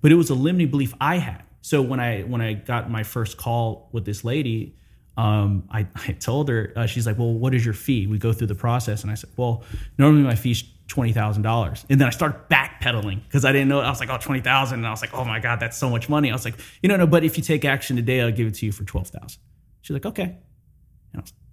[0.01, 1.43] But it was a limiting belief I had.
[1.61, 4.77] So when I when I got my first call with this lady,
[5.17, 8.07] um, I, I told her, uh, she's like, well, what is your fee?
[8.07, 9.03] We go through the process.
[9.03, 9.65] And I said, well,
[9.99, 11.85] normally my fee's $20,000.
[11.91, 13.81] And then I started backpedaling because I didn't know.
[13.81, 14.79] I was like, oh, 20,000.
[14.79, 16.31] And I was like, oh my God, that's so much money.
[16.31, 18.55] I was like, you know, no, but if you take action today, I'll give it
[18.55, 19.39] to you for 12,000.
[19.83, 20.23] She's like, okay.
[20.23, 21.48] And I was "R-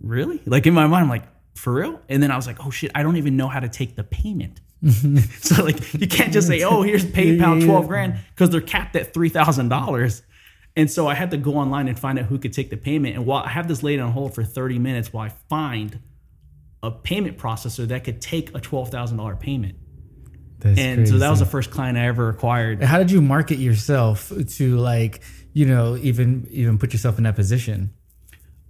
[0.00, 0.40] really?
[0.46, 2.00] Like in my mind, I'm like, for real?
[2.08, 4.04] And then I was like, oh shit, I don't even know how to take the
[4.04, 4.60] payment.
[5.40, 9.14] so like you can't just say, oh, here's PayPal 12 grand because they're capped at
[9.14, 10.22] $3,000.
[10.76, 13.16] And so I had to go online and find out who could take the payment.
[13.16, 16.00] And while I have this laid on hold for 30 minutes while I find
[16.82, 19.76] a payment processor that could take a $12,000 payment.
[20.58, 22.82] That's And so that was the first client I ever acquired.
[22.82, 25.20] How did you market yourself to like,
[25.52, 27.92] you know, even even put yourself in that position?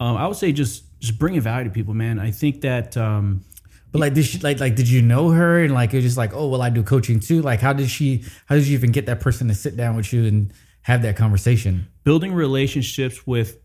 [0.01, 2.19] Um, I would say just just bringing value to people, man.
[2.19, 3.45] I think that um,
[3.93, 6.17] But like, did she like like did you know her and like it was just
[6.17, 7.43] like, oh well, I do coaching too.
[7.43, 8.25] Like, how did she?
[8.47, 11.17] How did you even get that person to sit down with you and have that
[11.17, 11.87] conversation?
[12.05, 13.59] building relationships with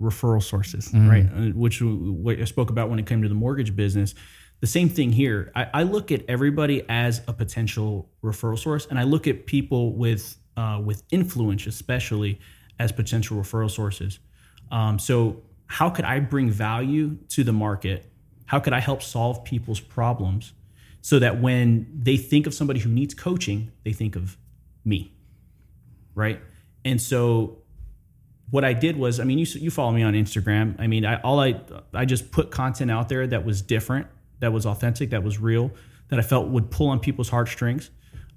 [0.00, 1.26] referral sources, right?
[1.26, 4.14] Uh, Which what I spoke about when it came to the mortgage business.
[4.60, 5.52] The same thing here.
[5.54, 9.94] I, I look at everybody as a potential referral source, and I look at people
[9.94, 12.40] with uh, with influence, especially
[12.78, 14.18] as potential referral sources.
[14.70, 18.04] Um, so, how could I bring value to the market?
[18.44, 20.52] How could I help solve people's problems
[21.00, 24.36] so that when they think of somebody who needs coaching, they think of
[24.84, 25.14] me,
[26.14, 26.42] right?
[26.84, 27.62] And so
[28.50, 30.78] what I did was, I mean, you you follow me on Instagram.
[30.78, 31.58] I mean, I all I
[31.94, 34.08] I just put content out there that was different,
[34.40, 35.70] that was authentic, that was real,
[36.08, 37.90] that I felt would pull on people's heartstrings.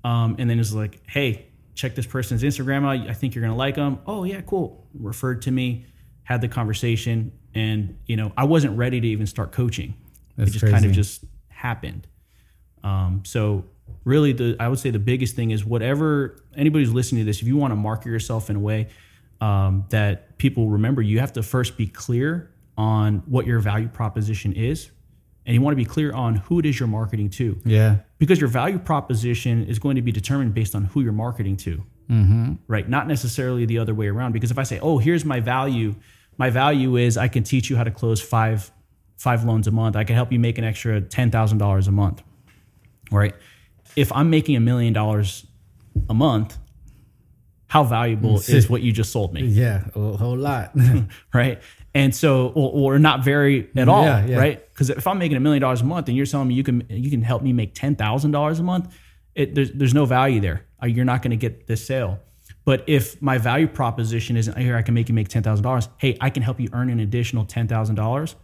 [0.05, 3.09] Um, and then it's like, hey, check this person's Instagram out.
[3.09, 3.99] I think you're gonna like them.
[4.07, 4.87] Oh yeah, cool.
[4.93, 5.87] Referred to me,
[6.25, 9.93] had the conversation, and you know, I wasn't ready to even start coaching.
[10.35, 12.05] That's it just kind of just happened.
[12.83, 13.63] Um, so
[14.03, 17.41] really, the I would say the biggest thing is whatever anybody who's listening to this,
[17.41, 18.89] if you want to market yourself in a way
[19.41, 24.51] um, that people remember, you have to first be clear on what your value proposition
[24.53, 24.89] is,
[25.45, 28.39] and you want to be clear on who it is you're marketing to, Yeah, because
[28.41, 32.53] your value proposition is going to be determined based on who you're marketing to, Mm-hmm.
[32.67, 32.87] right?
[32.87, 34.33] Not necessarily the other way around.
[34.33, 35.95] Because if I say, "Oh, here's my value,"
[36.37, 38.71] my value is I can teach you how to close five
[39.17, 39.95] five loans a month.
[39.95, 42.21] I can help you make an extra ten thousand dollars a month,
[43.11, 43.33] right?
[43.95, 45.45] If I'm making a million dollars
[46.09, 46.57] a month,
[47.67, 49.43] how valuable is what you just sold me?
[49.45, 50.73] yeah, a whole lot.
[51.33, 51.61] right?
[51.93, 54.37] And so, or, or not very at all, Yeah, yeah.
[54.37, 54.69] right?
[54.73, 56.85] Because if I'm making a million dollars a month and you're telling me you can
[56.89, 58.93] you can help me make ten thousand dollars a month,
[59.33, 60.65] it, there's there's no value there.
[60.83, 62.19] Uh, You're not going to get this sale.
[62.65, 65.87] But if my value proposition isn't here, I can make you make ten thousand dollars.
[65.97, 68.35] Hey, I can help you earn an additional ten thousand dollars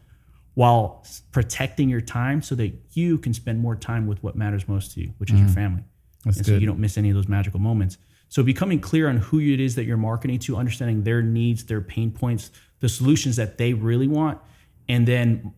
[0.53, 4.93] while protecting your time so that you can spend more time with what matters most
[4.93, 5.81] to you, which is your family.
[5.81, 6.29] Mm-hmm.
[6.29, 7.97] That's and so you don't miss any of those magical moments.
[8.29, 11.81] So becoming clear on who it is that you're marketing to, understanding their needs, their
[11.81, 14.39] pain points, the solutions that they really want,
[14.87, 15.53] and then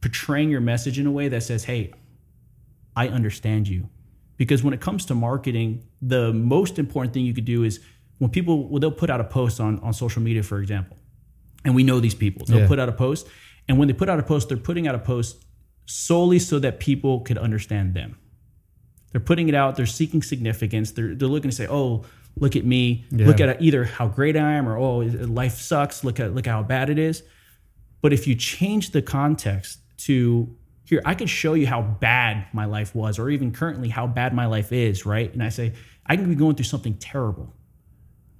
[0.00, 1.92] portraying your message in a way that says, "Hey,
[2.94, 3.88] I understand you."
[4.38, 7.80] Because when it comes to marketing, the most important thing you could do is
[8.18, 10.96] when people well, they'll put out a post on on social media, for example,
[11.64, 12.46] and we know these people.
[12.46, 12.68] They'll Yeah.
[12.68, 13.26] put out a post,
[13.68, 15.44] and when they put out a post, they're putting out a post
[15.86, 18.16] solely so that people could understand them.
[19.12, 19.76] They're putting it out.
[19.76, 20.92] They're seeking significance.
[20.92, 22.04] They're, they're looking to say, "Oh,
[22.36, 23.04] look at me.
[23.26, 24.98] Look at either how great I am, or oh,
[25.42, 26.04] life sucks.
[26.04, 27.22] Look at look how bad it is."
[28.02, 30.54] But if you change the context to
[30.88, 34.32] here, I could show you how bad my life was, or even currently how bad
[34.32, 35.30] my life is, right?
[35.32, 35.74] And I say,
[36.06, 37.52] I can be going through something terrible.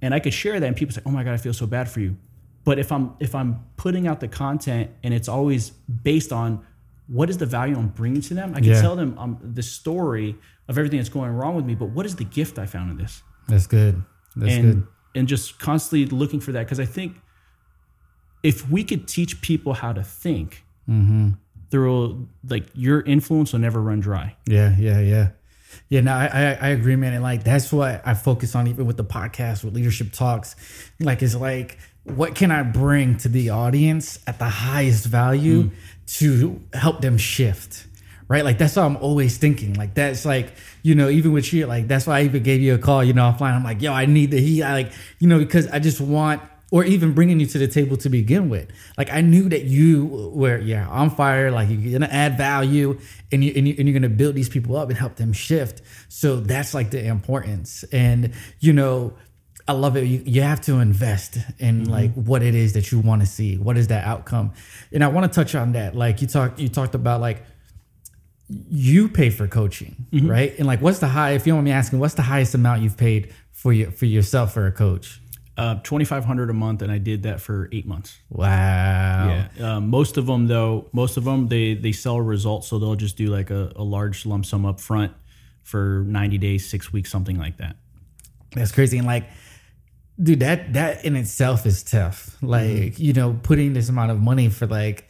[0.01, 1.89] And I could share that and people say, Oh my God, I feel so bad
[1.91, 2.17] for you.
[2.63, 6.65] But if I'm if I'm putting out the content and it's always based on
[7.07, 8.81] what is the value I'm bringing to them, I can Yeah.
[8.81, 10.35] tell them um, the story
[10.67, 11.75] of everything that's going wrong with me.
[11.75, 13.21] But what is the gift I found in this?
[13.47, 14.01] That's good.
[14.35, 14.87] That's and good.
[15.15, 17.17] and just constantly looking for that because I think
[18.41, 21.29] if we could teach people how to think, Mm-hmm.
[21.71, 24.35] Will like your influence will never run dry.
[24.45, 25.29] Yeah, yeah, yeah.
[25.87, 27.13] Yeah, no, I, I I agree, man.
[27.13, 30.55] And like that's what I focus on even with the podcast, with leadership talks.
[30.99, 35.71] Like it's like what can I bring to the audience at the highest value mm.
[36.17, 37.85] to help them shift?
[38.27, 38.45] Right?
[38.45, 39.73] Like that's what I'm always thinking.
[39.73, 40.53] Like that's like,
[40.83, 43.13] you know, even with you, like that's why I even gave you a call, you
[43.13, 43.53] know, offline.
[43.53, 44.61] I'm like, yo, I need the heat.
[44.63, 47.97] I like, you know, because I just want or even bringing you to the table
[47.97, 48.71] to begin with.
[48.97, 51.51] Like I knew that you were yeah on fire.
[51.51, 52.99] Like you're gonna add value,
[53.31, 55.81] and you and, you, and you're gonna build these people up and help them shift.
[56.09, 57.83] So that's like the importance.
[57.91, 59.13] And you know,
[59.67, 60.05] I love it.
[60.05, 61.91] You, you have to invest in mm-hmm.
[61.91, 63.57] like what it is that you want to see.
[63.57, 64.53] What is that outcome?
[64.91, 65.95] And I want to touch on that.
[65.95, 67.43] Like you talked, you talked about like
[68.49, 70.27] you pay for coaching, mm-hmm.
[70.27, 70.57] right?
[70.57, 71.31] And like, what's the high?
[71.31, 74.05] If you don't mind me asking, what's the highest amount you've paid for your for
[74.05, 75.21] yourself for a coach?
[75.59, 78.17] Uh, Twenty five hundred a month, and I did that for eight months.
[78.29, 79.47] Wow.
[79.57, 79.75] Yeah.
[79.75, 83.17] Um, most of them, though, most of them they they sell results, so they'll just
[83.17, 85.11] do like a, a large lump sum up front
[85.63, 87.75] for ninety days, six weeks, something like that.
[88.55, 88.97] That's crazy.
[88.97, 89.25] And like,
[90.21, 92.37] dude, that that in itself is tough.
[92.41, 95.09] Like, you know, putting this amount of money for like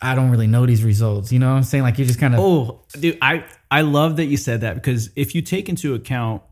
[0.00, 1.30] I don't really know these results.
[1.30, 1.84] You know what I'm saying?
[1.84, 5.10] Like you're just kind of Oh, dude, I I love that you said that because
[5.16, 6.42] if you take into account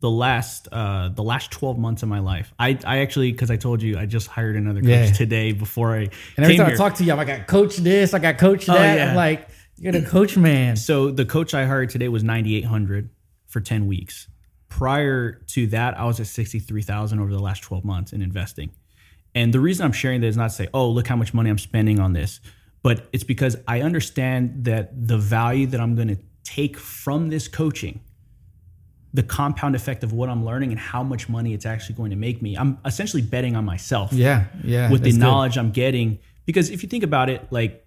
[0.00, 3.56] the last uh the last 12 months of my life, I I actually because I
[3.56, 5.12] told you I just hired another coach Yeah.
[5.12, 6.74] today before I and every time here.
[6.74, 8.96] I talk to you, I'm like, I got coach this, I got coach that.
[8.96, 9.10] yeah.
[9.10, 10.76] I'm like, you're the coach man.
[10.76, 13.10] So the coach I hired today was 9800
[13.46, 14.28] for 10 weeks.
[14.68, 18.70] Prior to that, I was at 63,000 over the last 12 months in investing.
[19.34, 21.48] And the reason I'm sharing that is not to say, "Oh, look how much money
[21.50, 22.40] I'm spending on this."
[22.82, 27.48] But it's because I understand that the value that I'm going to take from this
[27.48, 28.00] coaching,
[29.14, 32.16] the compound effect of what I'm learning and how much money it's actually going to
[32.16, 32.56] make me.
[32.56, 34.90] I'm essentially betting on myself Yeah, yeah.
[34.90, 35.24] with the that's good.
[35.24, 36.18] knowledge I'm getting.
[36.44, 37.86] Because if you think about it, like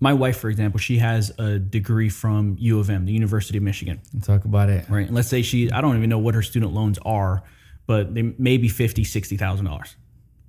[0.00, 3.64] my wife, for example, she has a degree from U of M, the University of
[3.64, 4.88] Michigan, Talk about it.
[4.88, 5.06] right?
[5.06, 7.42] And let's say she, I don't even know what her student loans are,
[7.86, 9.96] but they may be fifty, sixty thousand dollars.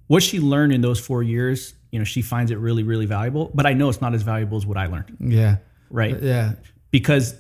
[0.08, 3.50] What she learned in those four years, you know, she finds it really, really valuable.
[3.54, 5.58] But I know it's not as valuable as what I learned, Yeah.
[5.90, 6.22] right?
[6.22, 6.54] Yeah.
[6.92, 7.36] because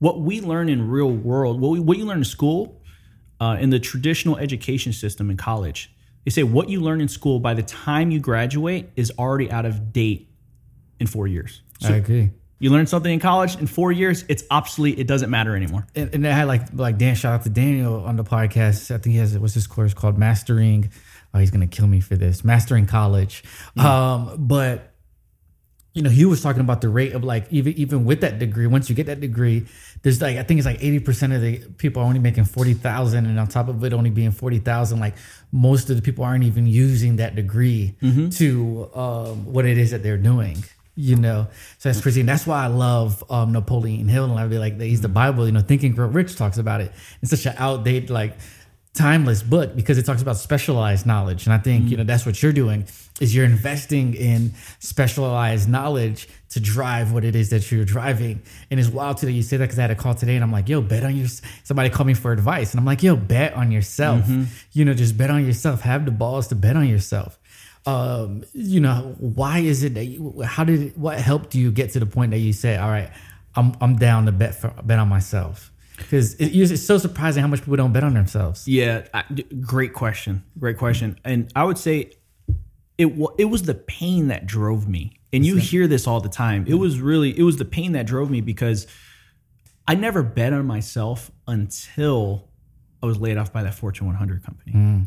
[0.00, 2.82] what we learn in real world, what, we, what you learn in school,
[3.40, 7.38] uh, in the traditional education system in college, they say what you learn in school
[7.38, 10.28] by the time you graduate is already out of date
[10.98, 11.62] in four years.
[11.82, 12.30] I agree.
[12.58, 14.98] you learn something in college in four years, it's obsolete.
[14.98, 15.86] It doesn't matter anymore.
[15.94, 17.14] and, and I had like like Dan.
[17.14, 18.94] Shout out to Daniel on the podcast.
[18.94, 20.90] I think he has what's his course called Mastering.
[21.32, 22.44] Oh, he's gonna kill me for this.
[22.44, 23.44] Mastering College.
[23.78, 24.89] Um, but
[26.00, 28.66] you know, he was talking about the rate of like even even with that degree.
[28.66, 29.66] Once you get that degree,
[30.00, 32.72] there's like I think it's like eighty percent of the people are only making forty
[32.72, 35.14] thousand, and on top of it only being forty thousand, like
[35.52, 37.94] most of the people aren't even using that degree
[38.30, 40.64] to um, what it is that they're doing
[40.96, 41.46] you know?
[41.78, 44.78] So that's crazy and that's why i love um, napoleon hill and i'd be like
[44.78, 46.92] he's the bible you know Think and Grow Rich talks about it.
[47.22, 48.36] It's such an outdated like
[48.92, 52.42] timeless book because it talks about specialized knowledge and i think you know that's what
[52.42, 52.84] you're doing
[53.20, 58.80] is you're investing in specialized knowledge to drive what it is that you're driving and
[58.80, 60.68] it's wild today you say that because i had a call today and i'm like
[60.68, 61.28] yo bet on your
[61.62, 64.26] somebody called me for advice and i'm like yo bet on yourself
[64.72, 67.38] you know just bet on yourself have the balls to bet on yourself
[67.86, 72.00] um, you know, why is it that you, how did what helped you get to
[72.00, 73.10] the point that you say, all right,
[73.54, 75.72] I'm, I'm down to bet for, bet on myself?
[75.96, 78.66] Because it, it's so surprising how much people don't bet on themselves.
[78.66, 79.24] Yeah, I,
[79.60, 80.44] great question.
[80.58, 81.18] Great question.
[81.24, 82.12] And I would say
[83.00, 85.18] it it was the pain that drove me.
[85.32, 86.66] And you hear this all the time.
[86.68, 88.86] It was really it was the pain that drove me because
[89.88, 92.48] I never bet on myself until
[93.02, 94.72] I was laid off by that Fortune 100 company.
[94.72, 95.06] Mm.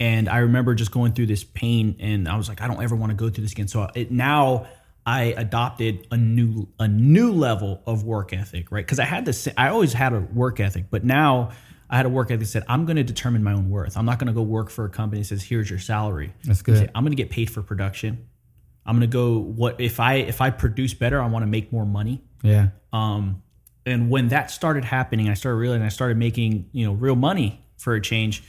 [0.00, 2.96] And I remember just going through this pain, and I was like, I don't ever
[2.96, 3.68] want to go through this again.
[3.68, 4.66] So uh, it, now
[5.06, 8.84] I adopted a new a new level of work ethic, right?
[8.84, 11.50] Because I had this, I always had a work ethic, but now
[11.90, 13.96] I had a work ethic that said I'm going to determine my own worth.
[13.96, 16.34] I'm not going to go work for a company that says here's your salary.
[16.44, 16.78] That's good.
[16.78, 18.26] Say, I'm going to get paid for production.
[18.84, 21.72] I'm going to go what if I if I produce better, I want to make
[21.72, 22.22] more money.
[22.42, 22.68] Yeah.
[22.92, 23.42] Um,
[23.86, 27.64] and when that started happening, I started realizing I started making you know real money
[27.76, 28.42] for a change.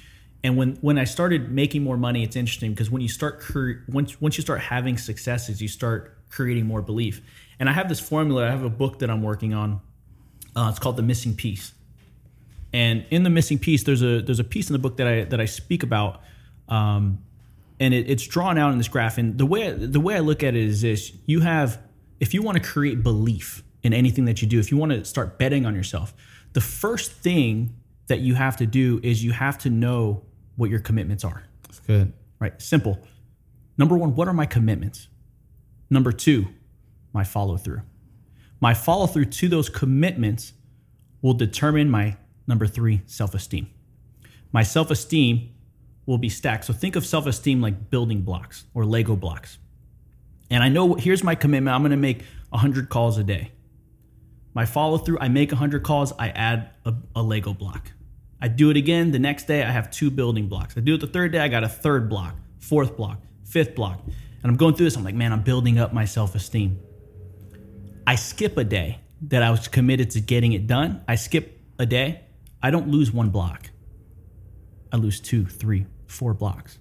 [0.44, 3.84] And when when I started making more money, it's interesting because when you start cre-
[3.88, 7.22] once once you start having successes, you start creating more belief.
[7.60, 8.48] And I have this formula.
[8.48, 9.82] I have a book that I'm working on.
[10.56, 11.74] Uh, it's called The Missing Piece.
[12.72, 15.24] And in the missing piece, there's a there's a piece in the book that I
[15.26, 16.22] that I speak about,
[16.68, 17.20] um,
[17.80, 19.18] and it, it's drawn out in this graph.
[19.18, 21.82] And the way the way I look at it is this: you have
[22.20, 25.04] if you want to create belief in anything that you do, if you want to
[25.06, 26.14] start betting on yourself,
[26.54, 27.76] the first thing
[28.08, 30.24] that you have to do is you have to know
[30.56, 31.44] what your commitments are.
[31.64, 32.14] That's good.
[32.40, 32.62] Right?
[32.62, 33.00] Simple.
[33.78, 35.08] Number one, what are my commitments?
[35.90, 36.48] Number two,
[37.14, 37.82] my follow through.
[38.60, 40.54] My follow through to those commitments
[41.22, 42.18] will determine my
[42.50, 43.70] number three, self esteem.
[44.52, 45.54] My self esteem
[46.06, 46.66] will be stacked.
[46.66, 49.58] So think of self esteem like building blocks or Lego blocks.
[50.50, 53.52] And I know here's my commitment I'm going to make 100 calls a day.
[54.54, 57.92] My follow through, I make 100 calls, I add a, a Lego block.
[58.42, 59.12] I do it again.
[59.12, 60.76] The next day, I have two building blocks.
[60.76, 64.02] I do it the third day, I got a third block, fourth block, fifth block.
[64.42, 64.96] And I'm going through this.
[64.96, 66.80] I'm like, man, I'm building up my self esteem.
[68.08, 71.04] I skip a day that I was committed to getting it done.
[71.08, 72.22] I skip a day.
[72.62, 73.70] I don't lose one block.
[74.92, 76.80] I lose two, three, four blocks.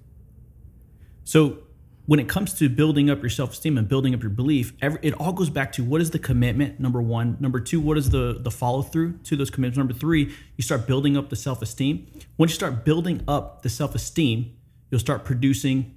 [1.24, 1.58] So
[2.06, 5.12] when it comes to building up your self-esteem and building up your belief, every, it
[5.14, 6.80] all goes back to what is the commitment?
[6.80, 7.36] Number one.
[7.38, 9.76] Number two, what is the the follow through to those commitments?
[9.76, 12.06] Number three, you start building up the self-esteem.
[12.38, 14.56] Once you start building up the self-esteem,
[14.90, 15.94] you'll start producing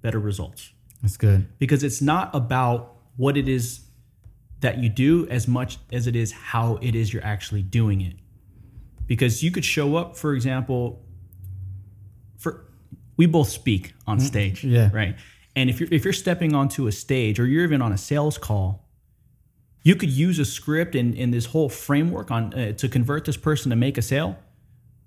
[0.00, 0.72] better results.
[1.02, 1.46] That's good.
[1.58, 3.82] Because it's not about what it is
[4.58, 8.16] that you do as much as it is how it is you're actually doing it.
[9.06, 11.04] Because you could show up, for example,
[12.38, 12.64] for
[13.16, 14.90] we both speak on stage, yeah.
[14.92, 15.16] right?
[15.54, 18.38] And if you're if you're stepping onto a stage or you're even on a sales
[18.38, 18.88] call,
[19.82, 23.36] you could use a script and, and this whole framework on uh, to convert this
[23.36, 24.38] person to make a sale.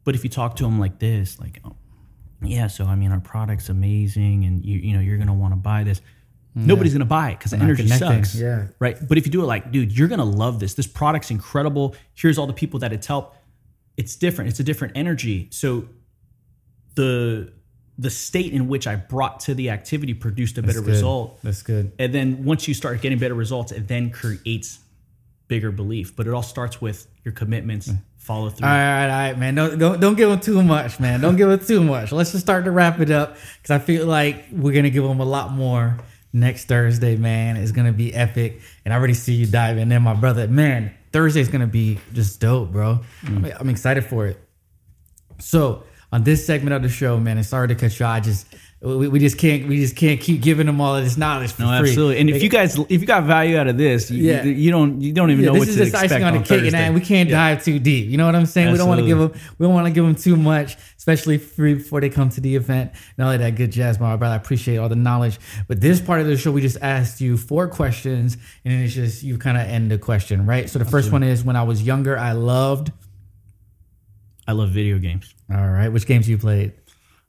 [0.04, 1.76] But if you talk to them like this, like, oh,
[2.43, 5.58] yeah, so I mean, our product's amazing, and you you know you're gonna want to
[5.58, 6.02] buy this.
[6.58, 8.36] Nobody's gonna buy it because the energy connecting, sucks.
[8.36, 8.68] yeah.
[8.80, 8.96] Right.
[9.06, 10.74] But if you do it like, dude, you're gonna love this.
[10.74, 11.96] This product's incredible.
[12.14, 13.36] Here's all the people that it's helped.
[13.98, 14.50] It's different.
[14.50, 15.48] It's a different energy.
[15.52, 15.88] So
[16.96, 17.52] the
[17.98, 20.91] the state in which I brought to the activity produced a better Good.
[20.91, 21.39] result.
[21.43, 21.93] That's good.
[21.98, 24.80] And then once you start getting better results, it then creates
[25.48, 26.16] bigger belief.
[26.16, 28.68] But it all starts with your commitments, follow through.
[28.68, 29.56] All right, all right, all right, man.
[29.56, 31.22] Don't don't don't give them too much, man.
[31.22, 32.12] Don't give them too much.
[32.12, 35.20] Let's just start to wrap it up because I feel like we're gonna give them
[35.20, 35.98] a lot more
[36.34, 37.56] next Thursday, man.
[37.56, 40.48] It's gonna be epic, and I already see you diving in, my brother.
[40.48, 42.99] Man, Thursday's gonna be just dope, bro.
[43.24, 43.38] Mm.
[43.38, 44.38] I'm, I'm excited for it.
[45.39, 48.05] So on this segment of the show, man, and sorry to cut you.
[48.05, 48.47] I just
[48.82, 51.61] we, we just can't we just can't keep giving them all of this knowledge for
[51.61, 51.89] no, free.
[51.89, 52.18] absolutely.
[52.20, 54.43] And if you guys, if you got value out of this, you, Yeah.
[54.43, 56.34] you don't, you don't even Yeah, know this what is to just expect icing on
[56.34, 58.09] the on cake, and we can't dive too deep.
[58.09, 58.74] You know what I'm saying?
[58.74, 61.38] We don't want to give them, we don't want to give them too much, especially
[61.38, 62.91] free before they come to the event.
[63.16, 64.34] Not only that, good jazz, my brother.
[64.34, 65.38] I appreciate all the knowledge.
[65.68, 68.95] But this part of the show, we just asked you four questions, and then it's
[68.95, 70.68] just you kind of end the question, right?
[70.68, 72.91] So the first one is: When I was younger, I loved.
[74.47, 75.32] I love video games.
[75.53, 76.74] All right, which games you played?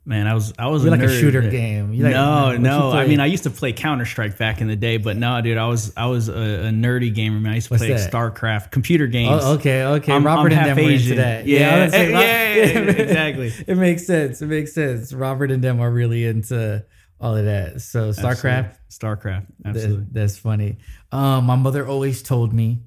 [0.08, 1.90] Man, I was I was a like a shooter game.
[1.90, 2.92] Like- no, you no.
[2.92, 5.58] I mean, I used to play Counter Strike back in the day, but no, dude,
[5.58, 7.40] I was I was a, a nerdy gamer.
[7.40, 8.12] Man, I used to What's play that?
[8.12, 9.42] StarCraft, computer games.
[9.44, 10.12] Oh, okay, okay.
[10.12, 11.46] I'm- Robert I'm and them were into that.
[11.46, 12.62] Yeah, yeah, Rob- yeah, yeah,
[13.02, 13.52] exactly.
[13.66, 14.40] it makes sense.
[14.40, 15.12] It makes sense.
[15.12, 16.84] Robert and them are really into
[17.20, 17.80] all of that.
[17.82, 18.76] So StarCraft.
[18.88, 20.06] StarCraft, That- absolutely.
[20.12, 20.78] that's funny.
[21.10, 22.82] Um, my mother always told me.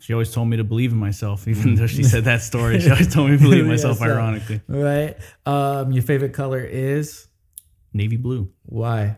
[0.00, 2.78] She always told me to believe in myself, even though she said that story.
[2.80, 3.98] She always told me to believe in myself.
[4.00, 4.14] Yes, sir.
[4.14, 5.16] ironically, Right.
[5.46, 7.26] Um, your favorite color is
[7.92, 8.50] navy blue.
[8.66, 9.16] why?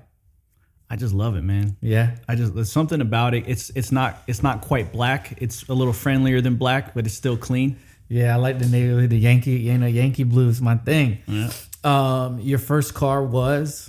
[0.93, 1.76] I just love it, man.
[1.80, 2.16] Yeah.
[2.26, 3.45] I just there's something about it.
[3.47, 5.34] It's it's not it's not quite black.
[5.41, 7.76] It's a little friendlier than black, but it's still clean.
[8.09, 9.53] Yeah, I like the navy, the Yankee.
[9.53, 11.18] You know, Yankee blue is my thing.
[11.28, 11.51] Yeah.
[11.84, 13.88] Um, your first car was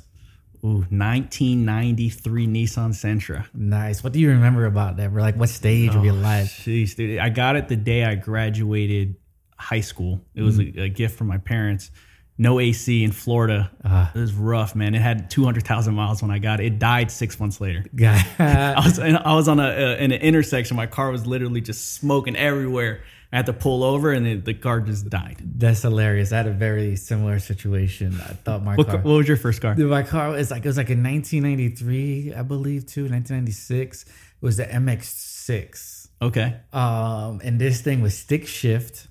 [0.64, 3.48] Ooh, 1993 Nissan Sentra.
[3.54, 4.04] nice.
[4.04, 5.12] What do you remember about that?
[5.12, 6.62] We're like, what stage of your oh, life?
[6.66, 7.20] Jeez, dude.
[7.20, 9.16] I got it the day I graduated
[9.58, 10.22] high school.
[10.36, 10.78] It was mm.
[10.78, 11.90] a, a gift from my parents.
[12.38, 13.72] No AC in Florida.
[13.84, 14.08] Uh-huh.
[14.16, 14.96] it was rough, man.
[14.96, 16.66] It had 200,000 miles when I got it.
[16.66, 17.86] It died six months later.
[18.40, 20.76] I was I was on a, a in an intersection.
[20.76, 23.04] My car was literally just smoking everywhere.
[23.34, 25.38] I had to pull over, and it, the car just died.
[25.42, 26.34] That's hilarious.
[26.34, 28.20] I had a very similar situation.
[28.20, 28.98] I thought my What, car.
[28.98, 29.74] what was your first car?
[29.74, 33.04] Dude, my car was like it was like in 1993, I believe, too.
[33.04, 34.04] 1996.
[34.04, 34.10] It
[34.42, 36.08] was the MX6.
[36.22, 36.56] Okay.
[36.74, 39.08] Um, and this thing was stick shift.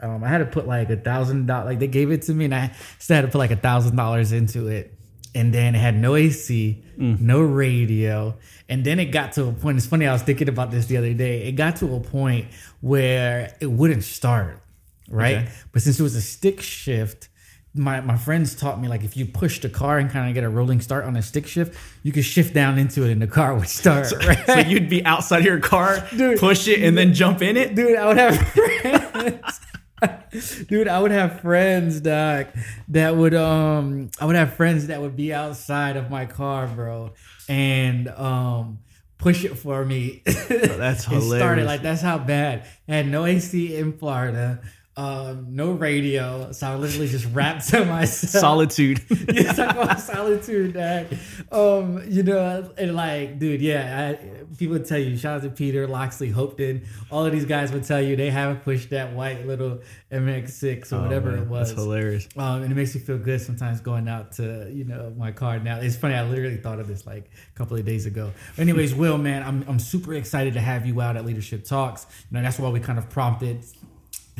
[0.00, 1.66] Um, I had to put like a thousand dollars.
[1.66, 3.94] Like they gave it to me, and I still had to put like a thousand
[3.96, 4.98] dollars into it.
[5.34, 7.20] And then it had no AC, mm.
[7.20, 8.36] no radio.
[8.68, 9.78] And then it got to a point.
[9.78, 10.06] It's funny.
[10.06, 11.44] I was thinking about this the other day.
[11.44, 12.48] It got to a point
[12.80, 14.62] where it wouldn't start,
[15.08, 15.38] right?
[15.38, 15.48] Okay.
[15.72, 17.28] But since it was a stick shift,
[17.74, 20.44] my, my friends taught me like if you push the car and kind of get
[20.44, 23.26] a rolling start on a stick shift, you could shift down into it and the
[23.26, 24.06] car would start.
[24.06, 24.44] So, right?
[24.46, 26.38] so you'd be outside of your car, Dude.
[26.38, 27.74] push it, and then jump in it.
[27.74, 29.60] dude, I would have friends.
[30.68, 32.48] dude, I would have friends, doc,
[32.88, 37.12] that would um, I would have friends that would be outside of my car, bro,
[37.48, 38.78] and um,
[39.18, 40.22] push it for me.
[40.26, 42.66] that's It started like that's how bad.
[42.88, 44.60] I had no AC in Florida,
[44.94, 48.30] um, no radio, so I literally just rapped to myself.
[48.42, 49.00] Solitude.
[49.32, 51.18] yeah, talk about solitude, dad.
[51.50, 55.86] Um, you know, and like, dude, yeah, I, people tell you, shout out to Peter,
[55.86, 59.80] Loxley, Hopton, all of these guys would tell you they haven't pushed that white little
[60.10, 61.68] MX6 or Oh, whatever man, it was.
[61.70, 62.28] That's hilarious.
[62.36, 65.58] Um, and it makes me feel good sometimes going out to you know my car
[65.58, 65.78] now.
[65.80, 66.14] It's funny.
[66.14, 68.30] I literally thought of this like a couple of days ago.
[68.58, 72.06] Anyways, Will, man, I'm I'm super excited to have you out at Leadership Talks.
[72.30, 73.64] You know that's why we kind of prompted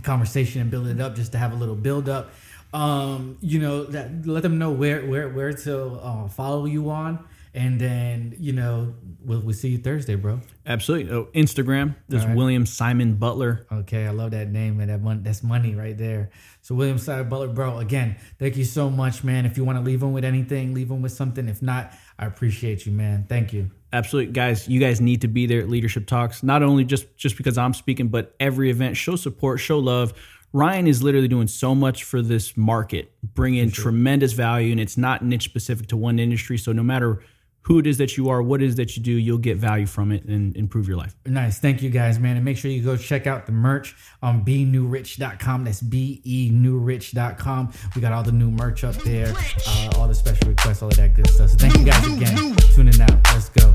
[0.02, 2.30] the conversation and build it up just to have a little build up.
[2.74, 7.22] Um, you know that let them know where where where to uh, follow you on,
[7.52, 10.40] and then you know we'll we'll see you Thursday, bro.
[10.66, 11.12] Absolutely.
[11.12, 11.96] Oh, Instagram.
[12.08, 12.36] There's All right.
[12.36, 13.66] William Simon Butler.
[13.70, 15.22] Okay, I love that name and that.
[15.22, 16.30] That's money right there.
[16.62, 17.76] So William Side Butler, bro.
[17.78, 19.44] Again, thank you so much, man.
[19.44, 21.48] If you want to leave them with anything, leave them with something.
[21.48, 23.26] If not, I appreciate you, man.
[23.28, 23.70] Thank you.
[23.92, 24.68] Absolutely, guys.
[24.68, 26.42] You guys need to be there at Leadership Talks.
[26.42, 28.96] Not only just just because I'm speaking, but every event.
[28.96, 30.14] Show support, show love.
[30.54, 35.24] Ryan is literally doing so much for this market, bringing tremendous value, and it's not
[35.24, 36.58] niche specific to one industry.
[36.58, 37.22] So no matter
[37.62, 39.86] who it is that you are, what it is that you do, you'll get value
[39.86, 41.14] from it and improve your life.
[41.26, 41.58] Nice.
[41.58, 42.36] Thank you guys, man.
[42.36, 45.64] And make sure you go check out the merch on benewrich.com.
[45.64, 47.72] That's B E newrich.com.
[47.94, 49.32] We got all the new merch up there,
[49.66, 51.50] uh, all the special requests, all of that good stuff.
[51.50, 52.56] So thank you guys again.
[52.74, 53.20] Tuning out.
[53.32, 53.74] Let's go.